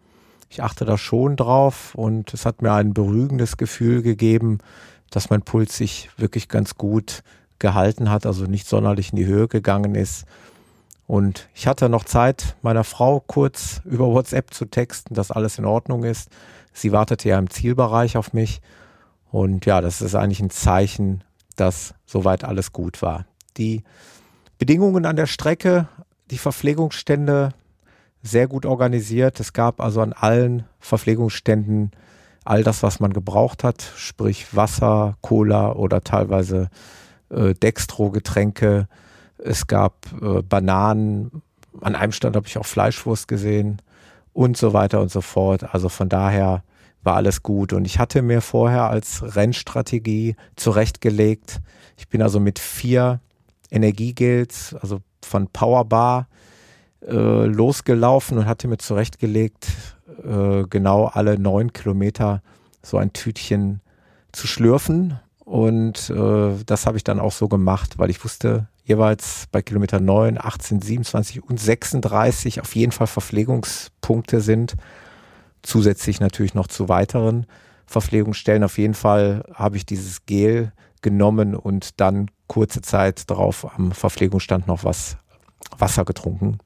ich 0.54 0.62
achte 0.62 0.84
da 0.84 0.96
schon 0.96 1.34
drauf 1.34 1.96
und 1.96 2.32
es 2.32 2.46
hat 2.46 2.62
mir 2.62 2.72
ein 2.72 2.94
beruhigendes 2.94 3.56
Gefühl 3.56 4.02
gegeben, 4.02 4.58
dass 5.10 5.28
mein 5.28 5.42
Puls 5.42 5.76
sich 5.76 6.10
wirklich 6.16 6.48
ganz 6.48 6.76
gut 6.76 7.24
gehalten 7.58 8.08
hat, 8.08 8.24
also 8.24 8.44
nicht 8.44 8.68
sonderlich 8.68 9.10
in 9.10 9.16
die 9.16 9.26
Höhe 9.26 9.48
gegangen 9.48 9.96
ist. 9.96 10.26
Und 11.08 11.48
ich 11.54 11.66
hatte 11.66 11.88
noch 11.88 12.04
Zeit, 12.04 12.54
meiner 12.62 12.84
Frau 12.84 13.18
kurz 13.18 13.80
über 13.84 14.06
WhatsApp 14.06 14.54
zu 14.54 14.66
texten, 14.66 15.14
dass 15.14 15.32
alles 15.32 15.58
in 15.58 15.64
Ordnung 15.64 16.04
ist. 16.04 16.30
Sie 16.72 16.92
wartete 16.92 17.28
ja 17.28 17.38
im 17.38 17.50
Zielbereich 17.50 18.16
auf 18.16 18.32
mich. 18.32 18.60
Und 19.32 19.66
ja, 19.66 19.80
das 19.80 20.02
ist 20.02 20.14
eigentlich 20.14 20.40
ein 20.40 20.50
Zeichen, 20.50 21.24
dass 21.56 21.94
soweit 22.06 22.44
alles 22.44 22.72
gut 22.72 23.02
war. 23.02 23.26
Die 23.56 23.82
Bedingungen 24.58 25.04
an 25.04 25.16
der 25.16 25.26
Strecke, 25.26 25.88
die 26.30 26.38
Verpflegungsstände 26.38 27.54
sehr 28.24 28.48
gut 28.48 28.66
organisiert. 28.66 29.38
Es 29.38 29.52
gab 29.52 29.80
also 29.80 30.00
an 30.00 30.14
allen 30.14 30.64
Verpflegungsständen 30.80 31.92
all 32.44 32.64
das, 32.64 32.82
was 32.82 32.98
man 32.98 33.12
gebraucht 33.12 33.62
hat, 33.62 33.82
sprich 33.96 34.56
Wasser, 34.56 35.16
Cola 35.20 35.72
oder 35.72 36.02
teilweise 36.02 36.68
äh, 37.30 37.54
Dextro-Getränke. 37.54 38.88
Es 39.38 39.66
gab 39.66 40.06
äh, 40.20 40.42
Bananen. 40.42 41.42
An 41.80 41.94
einem 41.94 42.12
Stand 42.12 42.37
habe 42.37 42.46
ich 42.46 42.58
auch 42.58 42.66
Fleischwurst 42.66 43.28
gesehen 43.28 43.80
und 44.32 44.56
so 44.56 44.72
weiter 44.72 45.00
und 45.00 45.10
so 45.10 45.20
fort. 45.20 45.74
Also 45.74 45.88
von 45.88 46.08
daher 46.08 46.64
war 47.02 47.16
alles 47.16 47.42
gut. 47.42 47.72
Und 47.72 47.84
ich 47.84 47.98
hatte 47.98 48.22
mir 48.22 48.40
vorher 48.40 48.88
als 48.88 49.37
Rennstrategie 49.37 50.37
zurechtgelegt. 50.56 51.60
Ich 51.96 52.08
bin 52.08 52.22
also 52.22 52.40
mit 52.40 52.58
vier 52.58 53.20
Energiegels, 53.70 54.74
also 54.80 55.00
von 55.22 55.48
Powerbar 55.48 56.28
äh, 57.06 57.44
losgelaufen 57.46 58.38
und 58.38 58.46
hatte 58.46 58.68
mir 58.68 58.78
zurechtgelegt, 58.78 59.68
äh, 60.24 60.64
genau 60.68 61.06
alle 61.06 61.38
neun 61.38 61.72
Kilometer 61.72 62.42
so 62.82 62.96
ein 62.96 63.12
Tütchen 63.12 63.80
zu 64.32 64.46
schlürfen. 64.46 65.18
Und 65.44 66.10
äh, 66.10 66.54
das 66.64 66.86
habe 66.86 66.96
ich 66.96 67.04
dann 67.04 67.20
auch 67.20 67.32
so 67.32 67.48
gemacht, 67.48 67.98
weil 67.98 68.10
ich 68.10 68.24
wusste, 68.24 68.68
jeweils 68.84 69.44
bei 69.52 69.62
Kilometer 69.62 70.00
9, 70.00 70.38
18, 70.38 70.80
27 70.80 71.44
und 71.44 71.60
36 71.60 72.60
auf 72.60 72.74
jeden 72.74 72.92
Fall 72.92 73.06
Verpflegungspunkte 73.06 74.40
sind. 74.40 74.74
Zusätzlich 75.62 76.20
natürlich 76.20 76.54
noch 76.54 76.66
zu 76.66 76.88
weiteren 76.88 77.46
Verpflegungsstellen. 77.86 78.64
Auf 78.64 78.78
jeden 78.78 78.94
Fall 78.94 79.44
habe 79.54 79.76
ich 79.76 79.86
dieses 79.86 80.26
Gel 80.26 80.72
genommen 81.02 81.54
und 81.54 82.00
dann 82.00 82.30
kurze 82.46 82.80
Zeit 82.80 83.30
darauf 83.30 83.78
am 83.78 83.92
Verpflegungsstand 83.92 84.66
noch 84.66 84.84
was 84.84 85.18
Wasser 85.78 86.04
getrunken 86.04 86.58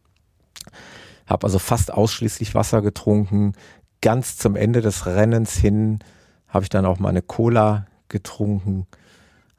habe 1.28 1.46
also 1.46 1.58
fast 1.58 1.92
ausschließlich 1.92 2.54
Wasser 2.54 2.82
getrunken. 2.82 3.52
Ganz 4.00 4.36
zum 4.36 4.56
Ende 4.56 4.80
des 4.80 5.06
Rennens 5.06 5.56
hin 5.56 6.00
habe 6.48 6.64
ich 6.64 6.68
dann 6.68 6.86
auch 6.86 6.98
mal 6.98 7.10
eine 7.10 7.22
Cola 7.22 7.86
getrunken. 8.08 8.86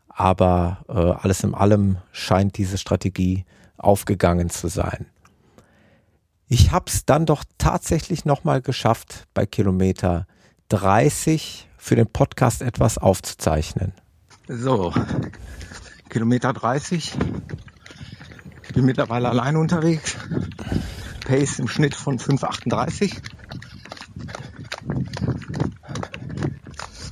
Aber 0.08 0.84
äh, 0.90 0.94
alles 0.94 1.44
in 1.44 1.54
allem 1.54 1.98
scheint 2.12 2.58
diese 2.58 2.78
Strategie 2.78 3.46
aufgegangen 3.78 4.50
zu 4.50 4.68
sein. 4.68 5.06
Ich 6.48 6.72
habe 6.72 6.86
es 6.88 7.06
dann 7.06 7.26
doch 7.26 7.44
tatsächlich 7.58 8.26
nochmal 8.26 8.62
geschafft, 8.62 9.28
bei 9.34 9.46
Kilometer 9.46 10.26
30 10.70 11.68
für 11.78 11.96
den 11.96 12.08
Podcast 12.08 12.62
etwas 12.62 12.98
aufzuzeichnen. 12.98 13.94
So, 14.48 14.92
Kilometer 16.10 16.52
30. 16.54 17.16
Ich 18.64 18.74
bin 18.74 18.86
mittlerweile 18.86 19.30
allein 19.30 19.56
unterwegs. 19.56 20.18
Pace 21.30 21.60
im 21.60 21.68
Schnitt 21.68 21.94
von 21.94 22.18
5,38. 22.18 23.22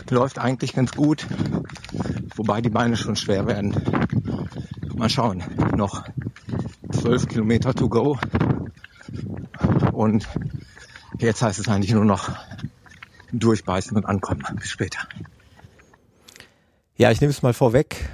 Läuft 0.09 0.39
eigentlich 0.39 0.73
ganz 0.73 0.93
gut, 0.93 1.27
wobei 2.35 2.61
die 2.61 2.71
Beine 2.71 2.97
schon 2.97 3.15
schwer 3.15 3.45
werden. 3.45 3.75
Mal 4.95 5.11
schauen, 5.11 5.43
noch 5.75 6.03
12 6.89 7.27
Kilometer 7.27 7.75
to 7.75 7.89
go. 7.89 8.17
Und 9.91 10.27
jetzt 11.19 11.43
heißt 11.43 11.59
es 11.59 11.67
eigentlich 11.67 11.91
nur 11.93 12.05
noch 12.05 12.31
durchbeißen 13.31 13.95
und 13.95 14.07
ankommen. 14.07 14.43
Bis 14.55 14.71
später. 14.71 15.07
Ja, 16.95 17.11
ich 17.11 17.21
nehme 17.21 17.29
es 17.29 17.43
mal 17.43 17.53
vorweg 17.53 18.09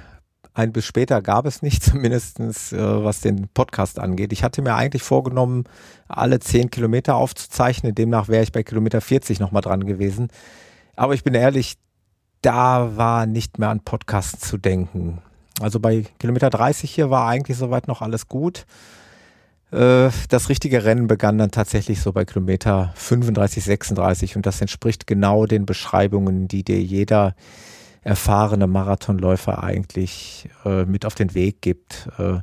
ein 0.54 0.72
bis 0.72 0.86
später 0.86 1.20
gab 1.20 1.46
es 1.46 1.62
nicht, 1.62 1.82
zumindestens 1.82 2.72
äh, 2.72 2.78
was 3.04 3.20
den 3.20 3.48
Podcast 3.48 3.98
angeht. 3.98 4.32
Ich 4.32 4.42
hatte 4.42 4.62
mir 4.62 4.74
eigentlich 4.74 5.02
vorgenommen, 5.02 5.64
alle 6.08 6.40
zehn 6.40 6.70
Kilometer 6.70 7.16
aufzuzeichnen. 7.16 7.94
Demnach 7.94 8.28
wäre 8.28 8.44
ich 8.44 8.52
bei 8.52 8.62
Kilometer 8.62 9.00
40 9.00 9.40
nochmal 9.40 9.62
dran 9.62 9.84
gewesen. 9.84 10.28
Aber 10.96 11.14
ich 11.14 11.24
bin 11.24 11.34
ehrlich, 11.34 11.76
da 12.40 12.96
war 12.96 13.26
nicht 13.26 13.58
mehr 13.58 13.70
an 13.70 13.80
Podcasten 13.80 14.40
zu 14.40 14.56
denken. 14.56 15.18
Also 15.60 15.80
bei 15.80 16.04
Kilometer 16.18 16.50
30 16.50 16.90
hier 16.90 17.10
war 17.10 17.28
eigentlich 17.28 17.56
soweit 17.56 17.88
noch 17.88 18.02
alles 18.02 18.28
gut. 18.28 18.66
Äh, 19.72 20.10
das 20.28 20.48
richtige 20.48 20.84
Rennen 20.84 21.06
begann 21.06 21.38
dann 21.38 21.50
tatsächlich 21.50 22.00
so 22.00 22.12
bei 22.12 22.24
Kilometer 22.24 22.92
35, 22.96 23.64
36 23.64 24.36
und 24.36 24.46
das 24.46 24.60
entspricht 24.60 25.06
genau 25.06 25.46
den 25.46 25.66
Beschreibungen, 25.66 26.48
die 26.48 26.62
dir 26.62 26.80
jeder 26.80 27.34
erfahrene 28.04 28.66
Marathonläufer 28.66 29.64
eigentlich 29.64 30.48
äh, 30.64 30.84
mit 30.84 31.06
auf 31.06 31.14
den 31.14 31.34
Weg 31.34 31.62
gibt. 31.62 32.08
Äh, 32.18 32.40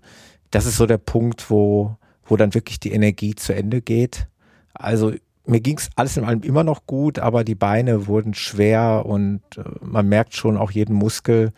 das 0.50 0.66
ist 0.66 0.78
so 0.78 0.88
der 0.88 0.98
Punkt, 0.98 1.50
wo, 1.50 1.96
wo 2.26 2.36
dann 2.36 2.54
wirklich 2.54 2.80
die 2.80 2.92
Energie 2.92 3.36
zu 3.36 3.54
Ende 3.54 3.82
geht. 3.82 4.28
Also 4.74 5.14
mir 5.46 5.62
ging 5.62 5.78
es 5.78 5.90
alles 5.96 6.18
in 6.18 6.24
allem 6.26 6.42
immer 6.42 6.64
noch 6.64 6.88
gut, 6.88 7.20
aber 7.20 7.44
die 7.44 7.56
Beine 7.56 8.08
wurden 8.08 8.34
schwer 8.34 9.06
und 9.06 9.42
äh, 9.58 9.64
man 9.82 10.10
merkt 10.10 10.36
schon 10.36 10.58
auch 10.58 10.72
jeden 10.72 10.96
Muskel. 10.96 11.54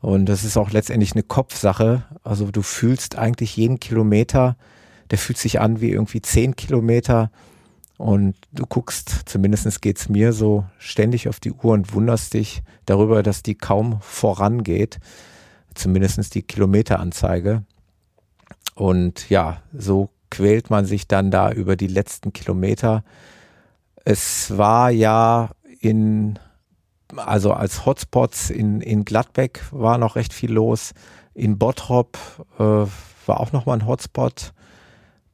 Und 0.00 0.26
das 0.26 0.42
ist 0.42 0.56
auch 0.56 0.72
letztendlich 0.72 1.12
eine 1.12 1.22
Kopfsache. 1.22 2.04
Also 2.24 2.50
du 2.50 2.62
fühlst 2.62 3.16
eigentlich 3.16 3.56
jeden 3.56 3.78
Kilometer, 3.78 4.56
der 5.12 5.18
fühlt 5.18 5.38
sich 5.38 5.60
an 5.60 5.80
wie 5.80 5.90
irgendwie 5.90 6.22
zehn 6.22 6.56
Kilometer. 6.56 7.30
Und 8.02 8.34
du 8.50 8.66
guckst, 8.66 9.20
zumindest 9.26 9.80
geht's 9.80 10.08
mir 10.08 10.32
so, 10.32 10.64
ständig 10.76 11.28
auf 11.28 11.38
die 11.38 11.52
Uhr 11.52 11.72
und 11.72 11.94
wunderst 11.94 12.34
dich 12.34 12.64
darüber, 12.84 13.22
dass 13.22 13.44
die 13.44 13.54
kaum 13.54 14.00
vorangeht. 14.00 14.98
Zumindestens 15.76 16.28
die 16.28 16.42
Kilometeranzeige. 16.42 17.62
Und 18.74 19.30
ja, 19.30 19.62
so 19.72 20.10
quält 20.32 20.68
man 20.68 20.84
sich 20.84 21.06
dann 21.06 21.30
da 21.30 21.52
über 21.52 21.76
die 21.76 21.86
letzten 21.86 22.32
Kilometer. 22.32 23.04
Es 24.04 24.58
war 24.58 24.90
ja 24.90 25.50
in, 25.78 26.40
also 27.14 27.52
als 27.52 27.86
Hotspots 27.86 28.50
in, 28.50 28.80
in 28.80 29.04
Gladbeck 29.04 29.62
war 29.70 29.96
noch 29.96 30.16
recht 30.16 30.32
viel 30.32 30.50
los. 30.50 30.92
In 31.34 31.56
Bottrop 31.56 32.18
äh, 32.58 32.62
war 32.62 33.38
auch 33.38 33.52
nochmal 33.52 33.78
ein 33.78 33.86
Hotspot 33.86 34.54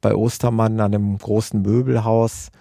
bei 0.01 0.13
Ostermann 0.13 0.79
an 0.79 0.93
einem 0.93 1.17
großen 1.17 1.63
Möbelhaus. 1.63 2.51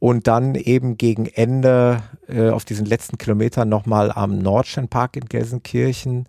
Und 0.00 0.26
dann 0.26 0.56
eben 0.56 0.96
gegen 0.96 1.26
Ende 1.26 2.02
äh, 2.26 2.48
auf 2.48 2.64
diesen 2.64 2.86
letzten 2.86 3.18
Kilometern 3.18 3.68
nochmal 3.68 4.10
am 4.10 4.38
Nordsternpark 4.38 5.16
in 5.16 5.26
Gelsenkirchen. 5.26 6.26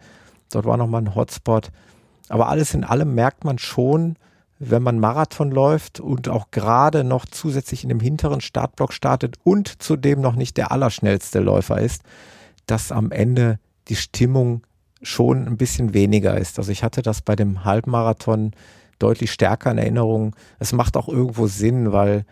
Dort 0.52 0.66
war 0.66 0.78
nochmal 0.78 1.02
ein 1.02 1.16
Hotspot. 1.16 1.72
Aber 2.30 2.50
alles 2.50 2.74
in 2.74 2.84
allem 2.84 3.16
merkt 3.16 3.44
man 3.46 3.58
schon, 3.58 4.18
wenn 4.60 4.84
man 4.84 5.00
Marathon 5.00 5.50
läuft 5.50 6.00
und 6.00 6.30
auch 6.30 6.52
gerade 6.52 7.04
noch 7.04 7.26
zusätzlich 7.26 7.82
in 7.84 7.90
dem 7.90 8.00
hinteren 8.00 8.42
Startblock 8.42 8.94
startet 8.94 9.38
und 9.44 9.82
zudem 9.82 10.22
noch 10.22 10.36
nicht 10.36 10.56
der 10.58 10.72
allerschnellste 10.72 11.40
Läufer 11.40 11.82
ist, 11.82 12.04
dass 12.68 12.92
am 12.92 13.12
Ende 13.12 13.58
die 13.88 13.96
Stimmung 13.96 14.62
schon 15.02 15.48
ein 15.48 15.58
bisschen 15.58 15.96
weniger 15.96 16.38
ist. 16.38 16.60
Also 16.60 16.72
ich 16.72 16.84
hatte 16.84 17.02
das 17.02 17.22
bei 17.22 17.36
dem 17.36 17.66
Halbmarathon 17.66 18.52
deutlich 19.00 19.32
stärker 19.32 19.72
in 19.72 19.80
Erinnerung. 19.80 20.36
Es 20.60 20.74
macht 20.74 20.96
auch 20.96 21.10
irgendwo 21.10 21.48
Sinn, 21.48 21.92
weil 21.92 22.26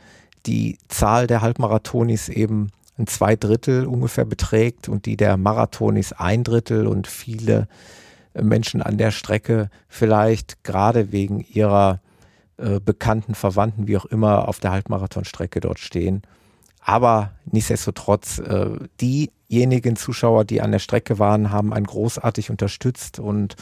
die 0.46 0.78
Zahl 0.88 1.28
der 1.28 1.42
Halbmarathonis 1.42 2.30
eben 2.30 2.72
ein 2.98 3.08
zwei 3.08 3.36
Drittel 3.36 3.86
ungefähr 3.86 4.26
beträgt 4.26 4.90
und 4.90 5.06
die 5.06 5.18
der 5.18 5.38
Marathonis 5.38 6.14
ein 6.14 6.44
Drittel 6.44 6.86
und 6.86 7.08
viele 7.08 7.68
Menschen 8.34 8.82
an 8.82 8.98
der 8.98 9.12
Strecke 9.12 9.70
vielleicht 9.88 10.64
gerade 10.64 11.12
wegen 11.12 11.40
ihrer 11.40 12.02
äh, 12.58 12.80
Bekannten, 12.80 13.36
Verwandten, 13.36 13.88
wie 13.88 13.98
auch 13.98 14.06
immer, 14.06 14.48
auf 14.48 14.60
der 14.60 14.72
Halbmarathonstrecke 14.72 15.60
dort 15.62 15.80
stehen. 15.80 16.22
Aber 16.82 17.32
nichtsdestotrotz, 17.46 18.40
äh, 18.40 18.70
diejenigen 19.02 19.96
Zuschauer, 19.96 20.46
die 20.46 20.62
an 20.62 20.72
der 20.72 20.80
Strecke 20.80 21.20
waren, 21.20 21.52
haben 21.52 21.74
einen 21.74 21.86
großartig 21.86 22.50
unterstützt 22.50 23.20
und 23.20 23.56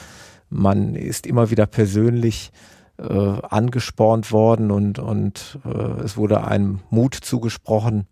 man 0.50 0.96
ist 0.96 1.28
immer 1.28 1.50
wieder 1.50 1.66
persönlich 1.66 2.52
äh, 2.98 3.42
angespornt 3.50 4.32
worden 4.32 4.72
und, 4.72 5.00
und 5.00 5.60
äh, 5.66 6.02
es 6.04 6.18
wurde 6.18 6.46
einem 6.46 6.80
Mut 6.90 7.16
zugesprochen. 7.16 8.08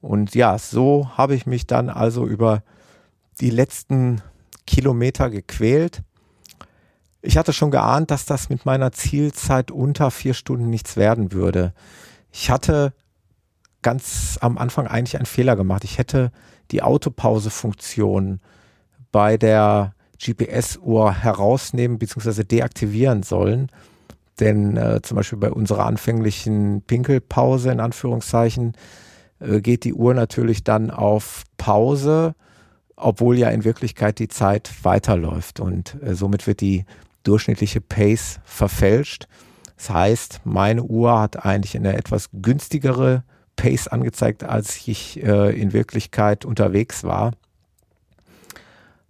Und 0.00 0.34
ja, 0.34 0.58
so 0.58 1.10
habe 1.16 1.34
ich 1.34 1.46
mich 1.46 1.66
dann 1.66 1.88
also 1.88 2.26
über 2.26 2.62
die 3.40 3.50
letzten 3.50 4.20
Kilometer 4.66 5.30
gequält 5.30 6.02
ich 7.22 7.38
hatte 7.38 7.52
schon 7.52 7.70
geahnt, 7.70 8.10
dass 8.10 8.26
das 8.26 8.48
mit 8.48 8.66
meiner 8.66 8.90
Zielzeit 8.90 9.70
unter 9.70 10.10
vier 10.10 10.34
Stunden 10.34 10.68
nichts 10.68 10.96
werden 10.96 11.32
würde. 11.32 11.72
Ich 12.32 12.50
hatte 12.50 12.92
ganz 13.80 14.38
am 14.40 14.58
Anfang 14.58 14.88
eigentlich 14.88 15.16
einen 15.16 15.26
Fehler 15.26 15.54
gemacht. 15.54 15.84
Ich 15.84 15.98
hätte 15.98 16.32
die 16.72 16.82
Autopause-Funktion 16.82 18.40
bei 19.12 19.36
der 19.36 19.94
GPS-Uhr 20.20 21.14
herausnehmen 21.14 21.98
bzw. 21.98 22.42
deaktivieren 22.42 23.22
sollen. 23.22 23.68
Denn 24.42 24.76
äh, 24.76 25.00
zum 25.02 25.18
Beispiel 25.18 25.38
bei 25.38 25.52
unserer 25.52 25.86
anfänglichen 25.86 26.82
Pinkelpause 26.82 27.70
in 27.70 27.78
Anführungszeichen 27.78 28.72
äh, 29.38 29.60
geht 29.60 29.84
die 29.84 29.94
Uhr 29.94 30.14
natürlich 30.14 30.64
dann 30.64 30.90
auf 30.90 31.44
Pause, 31.58 32.34
obwohl 32.96 33.38
ja 33.38 33.50
in 33.50 33.62
Wirklichkeit 33.62 34.18
die 34.18 34.26
Zeit 34.26 34.68
weiterläuft. 34.82 35.60
Und 35.60 35.96
äh, 36.02 36.16
somit 36.16 36.48
wird 36.48 36.60
die 36.60 36.86
durchschnittliche 37.22 37.80
Pace 37.80 38.40
verfälscht. 38.42 39.28
Das 39.76 39.90
heißt, 39.90 40.40
meine 40.42 40.82
Uhr 40.82 41.20
hat 41.20 41.46
eigentlich 41.46 41.76
eine 41.76 41.96
etwas 41.96 42.28
günstigere 42.32 43.22
Pace 43.54 43.86
angezeigt, 43.86 44.42
als 44.42 44.88
ich 44.88 45.22
äh, 45.22 45.56
in 45.56 45.72
Wirklichkeit 45.72 46.44
unterwegs 46.44 47.04
war. 47.04 47.30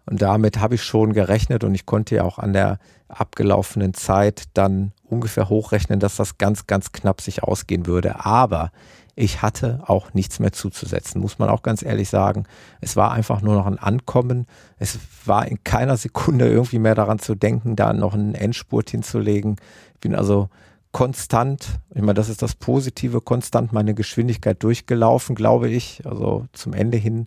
Und 0.04 0.20
damit 0.20 0.60
habe 0.60 0.74
ich 0.74 0.82
schon 0.82 1.14
gerechnet 1.14 1.64
und 1.64 1.74
ich 1.74 1.86
konnte 1.86 2.16
ja 2.16 2.24
auch 2.24 2.38
an 2.38 2.52
der 2.52 2.78
abgelaufenen 3.08 3.94
Zeit 3.94 4.44
dann 4.52 4.92
ungefähr 5.12 5.48
hochrechnen, 5.48 6.00
dass 6.00 6.16
das 6.16 6.38
ganz, 6.38 6.66
ganz 6.66 6.92
knapp 6.92 7.20
sich 7.20 7.42
ausgehen 7.42 7.86
würde. 7.86 8.24
Aber 8.24 8.72
ich 9.14 9.42
hatte 9.42 9.80
auch 9.86 10.14
nichts 10.14 10.40
mehr 10.40 10.52
zuzusetzen, 10.52 11.20
muss 11.20 11.38
man 11.38 11.50
auch 11.50 11.62
ganz 11.62 11.82
ehrlich 11.82 12.08
sagen. 12.08 12.44
Es 12.80 12.96
war 12.96 13.12
einfach 13.12 13.42
nur 13.42 13.54
noch 13.54 13.66
ein 13.66 13.78
Ankommen. 13.78 14.46
Es 14.78 14.98
war 15.26 15.46
in 15.46 15.62
keiner 15.62 15.98
Sekunde 15.98 16.48
irgendwie 16.48 16.78
mehr 16.78 16.94
daran 16.94 17.18
zu 17.18 17.34
denken, 17.34 17.76
da 17.76 17.92
noch 17.92 18.14
einen 18.14 18.34
Endspurt 18.34 18.90
hinzulegen. 18.90 19.56
Ich 19.94 20.00
bin 20.00 20.14
also 20.14 20.48
konstant, 20.92 21.78
ich 21.94 22.00
meine, 22.00 22.14
das 22.14 22.30
ist 22.30 22.42
das 22.42 22.54
Positive, 22.54 23.20
konstant 23.20 23.72
meine 23.72 23.94
Geschwindigkeit 23.94 24.62
durchgelaufen, 24.62 25.34
glaube 25.34 25.68
ich. 25.68 26.02
Also 26.06 26.46
zum 26.52 26.72
Ende 26.72 26.96
hin 26.96 27.26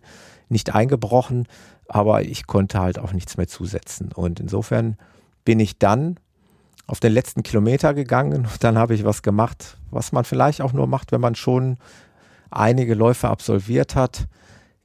nicht 0.49 0.73
eingebrochen, 0.73 1.47
aber 1.87 2.23
ich 2.23 2.47
konnte 2.47 2.79
halt 2.79 2.97
auch 2.97 3.13
nichts 3.13 3.37
mehr 3.37 3.47
zusetzen. 3.47 4.11
Und 4.11 4.39
insofern 4.39 4.97
bin 5.43 5.59
ich 5.59 5.77
dann 5.77 6.17
auf 6.87 6.99
den 6.99 7.13
letzten 7.13 7.43
Kilometer 7.43 7.93
gegangen. 7.93 8.47
Dann 8.59 8.77
habe 8.77 8.93
ich 8.93 9.05
was 9.05 9.23
gemacht, 9.23 9.77
was 9.91 10.11
man 10.11 10.23
vielleicht 10.23 10.61
auch 10.61 10.73
nur 10.73 10.87
macht, 10.87 11.11
wenn 11.11 11.21
man 11.21 11.35
schon 11.35 11.77
einige 12.51 12.95
Läufe 12.95 13.29
absolviert 13.29 13.95
hat. 13.95 14.27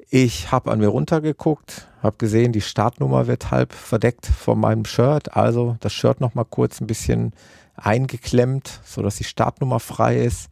Ich 0.08 0.50
habe 0.50 0.72
an 0.72 0.80
mir 0.80 0.88
runtergeguckt, 0.88 1.88
habe 2.02 2.16
gesehen, 2.18 2.52
die 2.52 2.60
Startnummer 2.60 3.26
wird 3.26 3.50
halb 3.50 3.72
verdeckt 3.72 4.26
von 4.26 4.58
meinem 4.58 4.84
Shirt. 4.84 5.36
Also 5.36 5.76
das 5.80 5.92
Shirt 5.92 6.20
noch 6.20 6.34
mal 6.34 6.44
kurz 6.44 6.80
ein 6.80 6.86
bisschen 6.86 7.32
eingeklemmt, 7.76 8.80
so 8.84 9.02
dass 9.02 9.16
die 9.16 9.24
Startnummer 9.24 9.78
frei 9.78 10.18
ist 10.18 10.50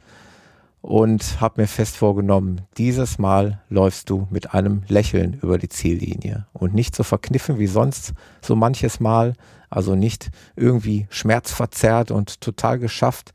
und 0.81 1.41
habe 1.41 1.63
mir 1.63 1.67
fest 1.67 1.97
vorgenommen, 1.97 2.63
dieses 2.77 3.19
Mal 3.19 3.61
läufst 3.69 4.11
du 4.11 4.29
mit 4.31 4.55
einem 4.55 4.83
Lächeln 4.89 5.39
über 5.43 5.59
die 5.59 5.69
Ziellinie 5.69 6.47
und 6.53 6.75
nicht 6.75 6.95
so 6.95 7.03
verkniffen 7.03 7.59
wie 7.59 7.67
sonst 7.67 8.15
so 8.41 8.55
manches 8.55 9.01
Mal, 9.01 9.35
also 9.70 9.94
nicht 9.94 10.31
irgendwie 10.57 11.07
schmerzverzerrt 11.11 12.11
und 12.11 12.40
total 12.40 12.78
geschafft. 12.78 13.33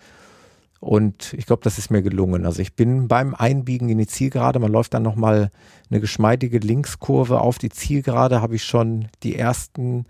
Und 0.79 1.33
ich 1.33 1.45
glaube, 1.45 1.63
das 1.63 1.77
ist 1.77 1.91
mir 1.91 2.01
gelungen. 2.01 2.45
Also 2.45 2.61
ich 2.61 2.75
bin 2.75 3.07
beim 3.07 3.33
Einbiegen 3.33 3.87
in 3.87 3.97
die 3.97 4.07
Zielgerade, 4.07 4.59
man 4.59 4.71
läuft 4.71 4.93
dann 4.93 5.03
nochmal 5.03 5.49
eine 5.89 6.01
geschmeidige 6.01 6.59
Linkskurve 6.59 7.39
auf 7.39 7.57
die 7.57 7.69
Zielgerade, 7.69 8.41
habe 8.41 8.55
ich 8.55 8.65
schon 8.65 9.07
die 9.23 9.37
ersten 9.37 10.05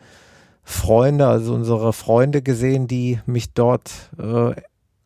Freunde, 0.64 1.28
also 1.28 1.54
unsere 1.54 1.94
Freunde 1.94 2.42
gesehen, 2.42 2.88
die 2.88 3.20
mich 3.26 3.54
dort 3.54 3.92
äh, 4.18 4.60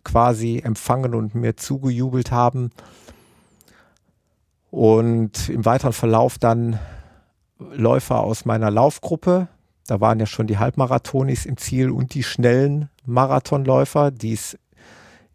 quasi 0.05 0.61
empfangen 0.63 1.13
und 1.13 1.35
mir 1.35 1.57
zugejubelt 1.57 2.31
haben. 2.31 2.69
Und 4.71 5.49
im 5.49 5.65
weiteren 5.65 5.93
Verlauf 5.93 6.37
dann 6.37 6.79
Läufer 7.59 8.21
aus 8.21 8.45
meiner 8.45 8.71
Laufgruppe. 8.71 9.47
Da 9.87 10.01
waren 10.01 10.19
ja 10.19 10.25
schon 10.25 10.47
die 10.47 10.57
Halbmarathonis 10.57 11.45
im 11.45 11.57
Ziel 11.57 11.89
und 11.89 12.13
die 12.13 12.23
schnellen 12.23 12.89
Marathonläufer, 13.05 14.11
die 14.11 14.33
es, 14.33 14.57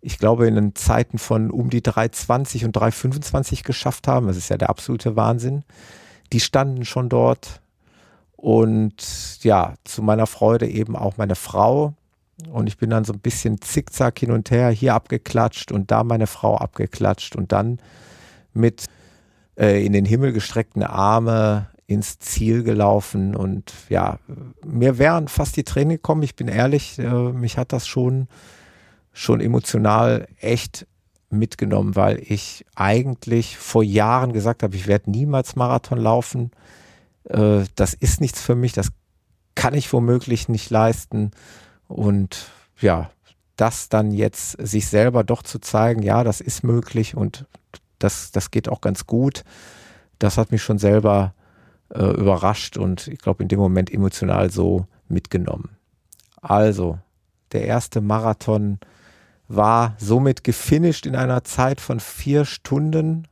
ich 0.00 0.18
glaube, 0.18 0.46
in 0.46 0.54
den 0.54 0.74
Zeiten 0.74 1.18
von 1.18 1.50
um 1.50 1.70
die 1.70 1.80
3,20 1.80 2.66
und 2.66 2.76
3,25 2.76 3.64
geschafft 3.64 4.06
haben. 4.06 4.26
Das 4.26 4.36
ist 4.36 4.50
ja 4.50 4.58
der 4.58 4.70
absolute 4.70 5.16
Wahnsinn. 5.16 5.64
Die 6.32 6.40
standen 6.40 6.84
schon 6.84 7.08
dort. 7.08 7.62
Und 8.36 9.42
ja, 9.42 9.74
zu 9.84 10.02
meiner 10.02 10.26
Freude 10.26 10.68
eben 10.68 10.96
auch 10.96 11.16
meine 11.16 11.36
Frau, 11.36 11.94
und 12.50 12.66
ich 12.66 12.76
bin 12.76 12.90
dann 12.90 13.04
so 13.04 13.12
ein 13.12 13.20
bisschen 13.20 13.60
zickzack 13.60 14.18
hin 14.18 14.32
und 14.32 14.50
her, 14.50 14.70
hier 14.70 14.94
abgeklatscht 14.94 15.72
und 15.72 15.90
da 15.90 16.02
meine 16.04 16.26
Frau 16.26 16.56
abgeklatscht 16.56 17.36
und 17.36 17.52
dann 17.52 17.78
mit 18.52 18.86
äh, 19.56 19.84
in 19.84 19.92
den 19.92 20.04
Himmel 20.04 20.32
gestreckten 20.32 20.82
Arme 20.82 21.68
ins 21.92 22.18
Ziel 22.18 22.62
gelaufen 22.62 23.34
und 23.34 23.72
ja, 23.88 24.18
mir 24.64 24.98
wären 24.98 25.28
fast 25.28 25.56
die 25.56 25.64
Tränen 25.64 25.90
gekommen. 25.90 26.22
Ich 26.22 26.36
bin 26.36 26.48
ehrlich, 26.48 26.98
äh, 26.98 27.32
mich 27.32 27.58
hat 27.58 27.72
das 27.72 27.86
schon, 27.86 28.28
schon 29.12 29.40
emotional 29.40 30.28
echt 30.40 30.86
mitgenommen, 31.30 31.96
weil 31.96 32.22
ich 32.24 32.64
eigentlich 32.74 33.56
vor 33.56 33.82
Jahren 33.82 34.32
gesagt 34.32 34.62
habe, 34.62 34.76
ich 34.76 34.86
werde 34.86 35.10
niemals 35.10 35.56
Marathon 35.56 35.98
laufen. 35.98 36.50
Äh, 37.24 37.64
das 37.74 37.94
ist 37.94 38.20
nichts 38.20 38.40
für 38.40 38.54
mich, 38.54 38.72
das 38.72 38.88
kann 39.54 39.74
ich 39.74 39.92
womöglich 39.92 40.48
nicht 40.48 40.70
leisten. 40.70 41.30
Und 41.88 42.50
ja, 42.80 43.10
das 43.56 43.88
dann 43.88 44.12
jetzt 44.12 44.52
sich 44.64 44.86
selber 44.86 45.24
doch 45.24 45.42
zu 45.42 45.58
zeigen, 45.58 46.02
ja, 46.02 46.24
das 46.24 46.40
ist 46.40 46.64
möglich 46.64 47.16
und 47.16 47.46
das, 47.98 48.32
das 48.32 48.50
geht 48.50 48.68
auch 48.68 48.80
ganz 48.80 49.06
gut, 49.06 49.44
das 50.18 50.38
hat 50.38 50.50
mich 50.50 50.62
schon 50.62 50.78
selber 50.78 51.34
äh, 51.94 52.04
überrascht 52.04 52.76
und 52.76 53.08
ich 53.08 53.18
glaube 53.18 53.42
in 53.42 53.48
dem 53.48 53.58
Moment 53.58 53.92
emotional 53.92 54.50
so 54.50 54.86
mitgenommen. 55.08 55.70
Also, 56.40 56.98
der 57.52 57.66
erste 57.66 58.00
Marathon 58.00 58.78
war 59.48 59.94
somit 59.98 60.44
gefinisht 60.44 61.06
in 61.06 61.14
einer 61.14 61.44
Zeit 61.44 61.80
von 61.80 62.00
vier 62.00 62.44
Stunden 62.44 63.28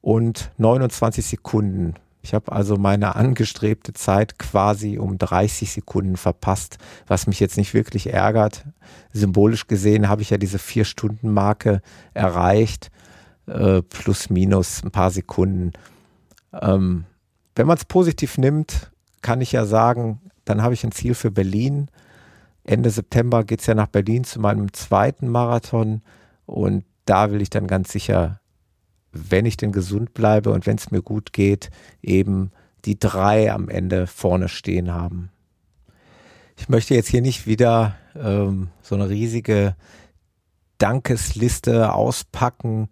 und 0.00 0.50
29 0.58 1.24
Sekunden. 1.24 1.94
Ich 2.22 2.32
habe 2.32 2.52
also 2.52 2.76
meine 2.76 3.16
angestrebte 3.16 3.92
Zeit 3.92 4.38
quasi 4.38 4.98
um 4.98 5.18
30 5.18 5.70
Sekunden 5.70 6.16
verpasst, 6.16 6.78
was 7.06 7.26
mich 7.26 7.38
jetzt 7.40 7.58
nicht 7.58 7.74
wirklich 7.74 8.12
ärgert. 8.12 8.64
Symbolisch 9.12 9.66
gesehen 9.66 10.08
habe 10.08 10.22
ich 10.22 10.30
ja 10.30 10.38
diese 10.38 10.58
Vier-Stunden-Marke 10.58 11.82
erreicht, 12.14 12.90
äh, 13.46 13.82
plus 13.82 14.30
minus 14.30 14.82
ein 14.82 14.90
paar 14.90 15.10
Sekunden. 15.10 15.72
Ähm, 16.52 17.04
wenn 17.54 17.66
man 17.66 17.76
es 17.76 17.84
positiv 17.84 18.38
nimmt, 18.38 18.90
kann 19.22 19.40
ich 19.40 19.52
ja 19.52 19.64
sagen, 19.64 20.20
dann 20.44 20.62
habe 20.62 20.74
ich 20.74 20.84
ein 20.84 20.92
Ziel 20.92 21.14
für 21.14 21.30
Berlin. 21.30 21.88
Ende 22.64 22.90
September 22.90 23.44
geht 23.44 23.60
es 23.60 23.66
ja 23.66 23.74
nach 23.74 23.86
Berlin 23.86 24.24
zu 24.24 24.40
meinem 24.40 24.72
zweiten 24.72 25.28
Marathon 25.28 26.02
und 26.46 26.84
da 27.04 27.30
will 27.30 27.42
ich 27.42 27.50
dann 27.50 27.66
ganz 27.66 27.92
sicher 27.92 28.40
wenn 29.14 29.46
ich 29.46 29.56
denn 29.56 29.72
gesund 29.72 30.12
bleibe 30.12 30.50
und 30.50 30.66
wenn 30.66 30.76
es 30.76 30.90
mir 30.90 31.02
gut 31.02 31.32
geht, 31.32 31.70
eben 32.02 32.50
die 32.84 32.98
drei 32.98 33.52
am 33.52 33.68
Ende 33.68 34.06
vorne 34.06 34.48
stehen 34.48 34.92
haben. 34.92 35.30
Ich 36.56 36.68
möchte 36.68 36.94
jetzt 36.94 37.08
hier 37.08 37.22
nicht 37.22 37.46
wieder 37.46 37.96
ähm, 38.14 38.68
so 38.82 38.94
eine 38.94 39.08
riesige 39.08 39.76
Dankesliste 40.78 41.92
auspacken. 41.92 42.88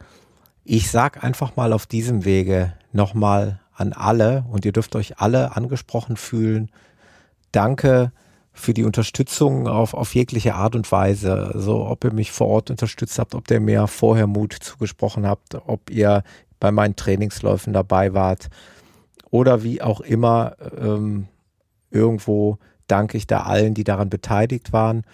Ich 0.65 0.91
sag 0.91 1.23
einfach 1.23 1.57
mal 1.57 1.73
auf 1.73 1.87
diesem 1.87 2.25
Wege 2.25 2.73
nochmal 2.93 3.61
an 3.83 3.93
alle 3.93 4.45
und 4.51 4.65
ihr 4.65 4.73
dürft 4.73 4.97
euch 4.97 5.19
alle 5.19 5.57
angesprochen 5.57 6.17
fühlen. 6.17 6.71
Danke 7.51 8.13
für 8.53 8.75
die 8.75 8.85
Unterstützung 8.85 9.67
auf, 9.67 9.95
auf 9.95 10.15
jegliche 10.15 10.55
Art 10.55 10.75
und 10.75 10.91
Weise. 10.91 11.51
Also 11.55 11.87
ob 11.87 12.05
ihr 12.05 12.13
mich 12.13 12.33
vor 12.33 12.49
Ort 12.49 12.71
unterstützt 12.71 13.19
habt, 13.19 13.35
ob 13.35 13.51
ihr 13.51 13.61
mir 13.61 13.87
vorher 13.87 14.27
Mut 14.27 14.55
zugesprochen 14.55 15.27
habt, 15.27 15.57
ob 15.67 15.91
ihr 15.91 16.23
bei 16.61 16.71
meinen 16.71 16.97
Trainingsläufen 16.97 17.73
dabei 17.73 18.15
wart 18.15 18.49
oder 19.31 19.63
wie 19.63 19.83
auch 19.83 20.01
immer. 20.01 20.57
Ähm, 20.79 21.29
irgendwo 21.91 22.59
danke 22.87 23.17
ich 23.17 23.27
da 23.27 23.43
allen, 23.43 23.75
die 23.75 23.85
daran 23.85 24.11
beteiligt 24.11 24.73
waren. 24.73 25.05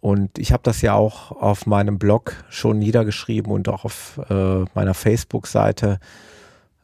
Und 0.00 0.38
ich 0.38 0.52
habe 0.52 0.62
das 0.64 0.82
ja 0.82 0.94
auch 0.94 1.30
auf 1.30 1.66
meinem 1.66 1.98
Blog 1.98 2.44
schon 2.48 2.78
niedergeschrieben 2.78 3.52
und 3.52 3.68
auch 3.68 3.84
auf 3.84 4.20
äh, 4.28 4.64
meiner 4.74 4.94
Facebook-Seite, 4.94 6.00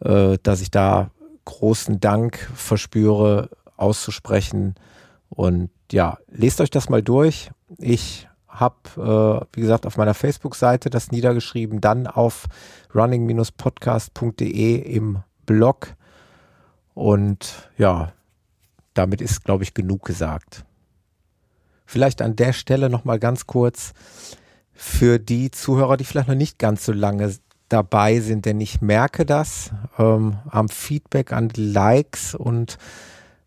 äh, 0.01 0.39
dass 0.43 0.61
ich 0.61 0.71
da 0.71 1.11
großen 1.45 2.01
Dank 2.01 2.37
verspüre, 2.55 3.51
auszusprechen. 3.77 4.75
Und 5.31 5.71
ja, 5.91 6.19
lest 6.29 6.61
euch 6.61 6.71
das 6.71 6.89
mal 6.89 7.03
durch. 7.03 7.51
Ich 7.79 8.29
habe, 8.49 8.77
äh, 8.97 9.57
wie 9.57 9.61
gesagt, 9.61 9.87
auf 9.87 9.97
meiner 9.97 10.15
Facebook-Seite 10.15 10.91
das 10.91 11.11
niedergeschrieben, 11.11 11.81
dann 11.81 12.07
auf 12.07 12.47
running-podcast.de 12.95 14.77
im 14.77 15.21
Blog. 15.47 15.95
Und 16.95 17.71
ja, 17.79 18.13
damit 18.95 19.21
ist, 19.21 19.45
glaube 19.45 19.63
ich, 19.63 19.75
genug 19.75 20.05
gesagt. 20.05 20.65
Vielleicht 21.87 22.21
an 22.21 22.37
der 22.37 22.53
Stelle 22.53 22.91
nochmal 22.91 23.19
ganz 23.19 23.47
kurz 23.47 23.93
für 24.73 25.19
die 25.19 25.51
Zuhörer, 25.51 25.97
die 25.97 26.05
vielleicht 26.05 26.29
noch 26.29 26.35
nicht 26.35 26.59
ganz 26.59 26.85
so 26.85 26.93
lange 26.93 27.35
dabei 27.69 28.21
sind, 28.21 28.47
denn 28.47 28.61
ich 28.61 28.81
merke 28.81 29.27
das 29.27 29.73
ähm, 29.99 30.39
am 30.51 30.69
Feedback, 30.69 31.33
an 31.33 31.51
Likes 31.55 32.35
und 32.35 32.79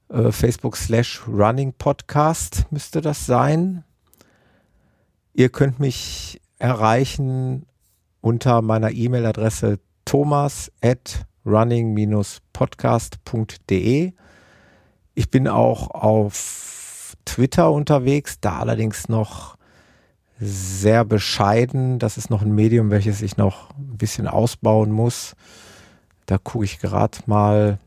äh, 0.10 0.32
Facebook 0.32 0.78
slash 0.78 1.28
Running 1.28 1.74
Podcast 1.74 2.66
müsste 2.72 3.02
das 3.02 3.26
sein. 3.26 3.84
Ihr 5.38 5.48
könnt 5.50 5.80
mich 5.80 6.42
erreichen 6.58 7.66
unter 8.22 8.64
meiner 8.64 8.90
E-Mail-Adresse 8.90 9.78
thomas 10.04 10.72
at 10.82 11.28
running-podcast.de. 11.46 14.14
Ich 15.14 15.30
bin 15.30 15.48
auch 15.48 15.92
auf 15.92 17.16
Twitter 17.24 17.72
unterwegs, 17.72 18.40
da 18.42 18.58
allerdings 18.58 19.10
noch 19.10 19.58
sehr 20.40 21.06
bescheiden. 21.06 22.00
Das 22.00 22.18
ist 22.18 22.32
noch 22.32 22.42
ein 22.42 22.56
Medium, 22.56 22.90
welches 22.90 23.22
ich 23.22 23.38
noch 23.38 23.70
ein 23.78 24.00
bisschen 24.00 24.28
ausbauen 24.28 24.90
muss. 24.90 25.36
Da 26.26 26.40
gucke 26.40 26.66
ich 26.66 26.80
gerade 26.80 27.20
mal, 27.28 27.78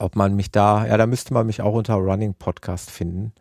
ob 0.00 0.16
man 0.16 0.34
mich 0.34 0.50
da, 0.50 0.88
ja, 0.88 0.96
da 0.96 1.06
müsste 1.06 1.34
man 1.34 1.46
mich 1.46 1.62
auch 1.62 1.74
unter 1.74 1.94
Running 1.94 2.34
Podcast 2.34 2.90
finden. 2.90 3.32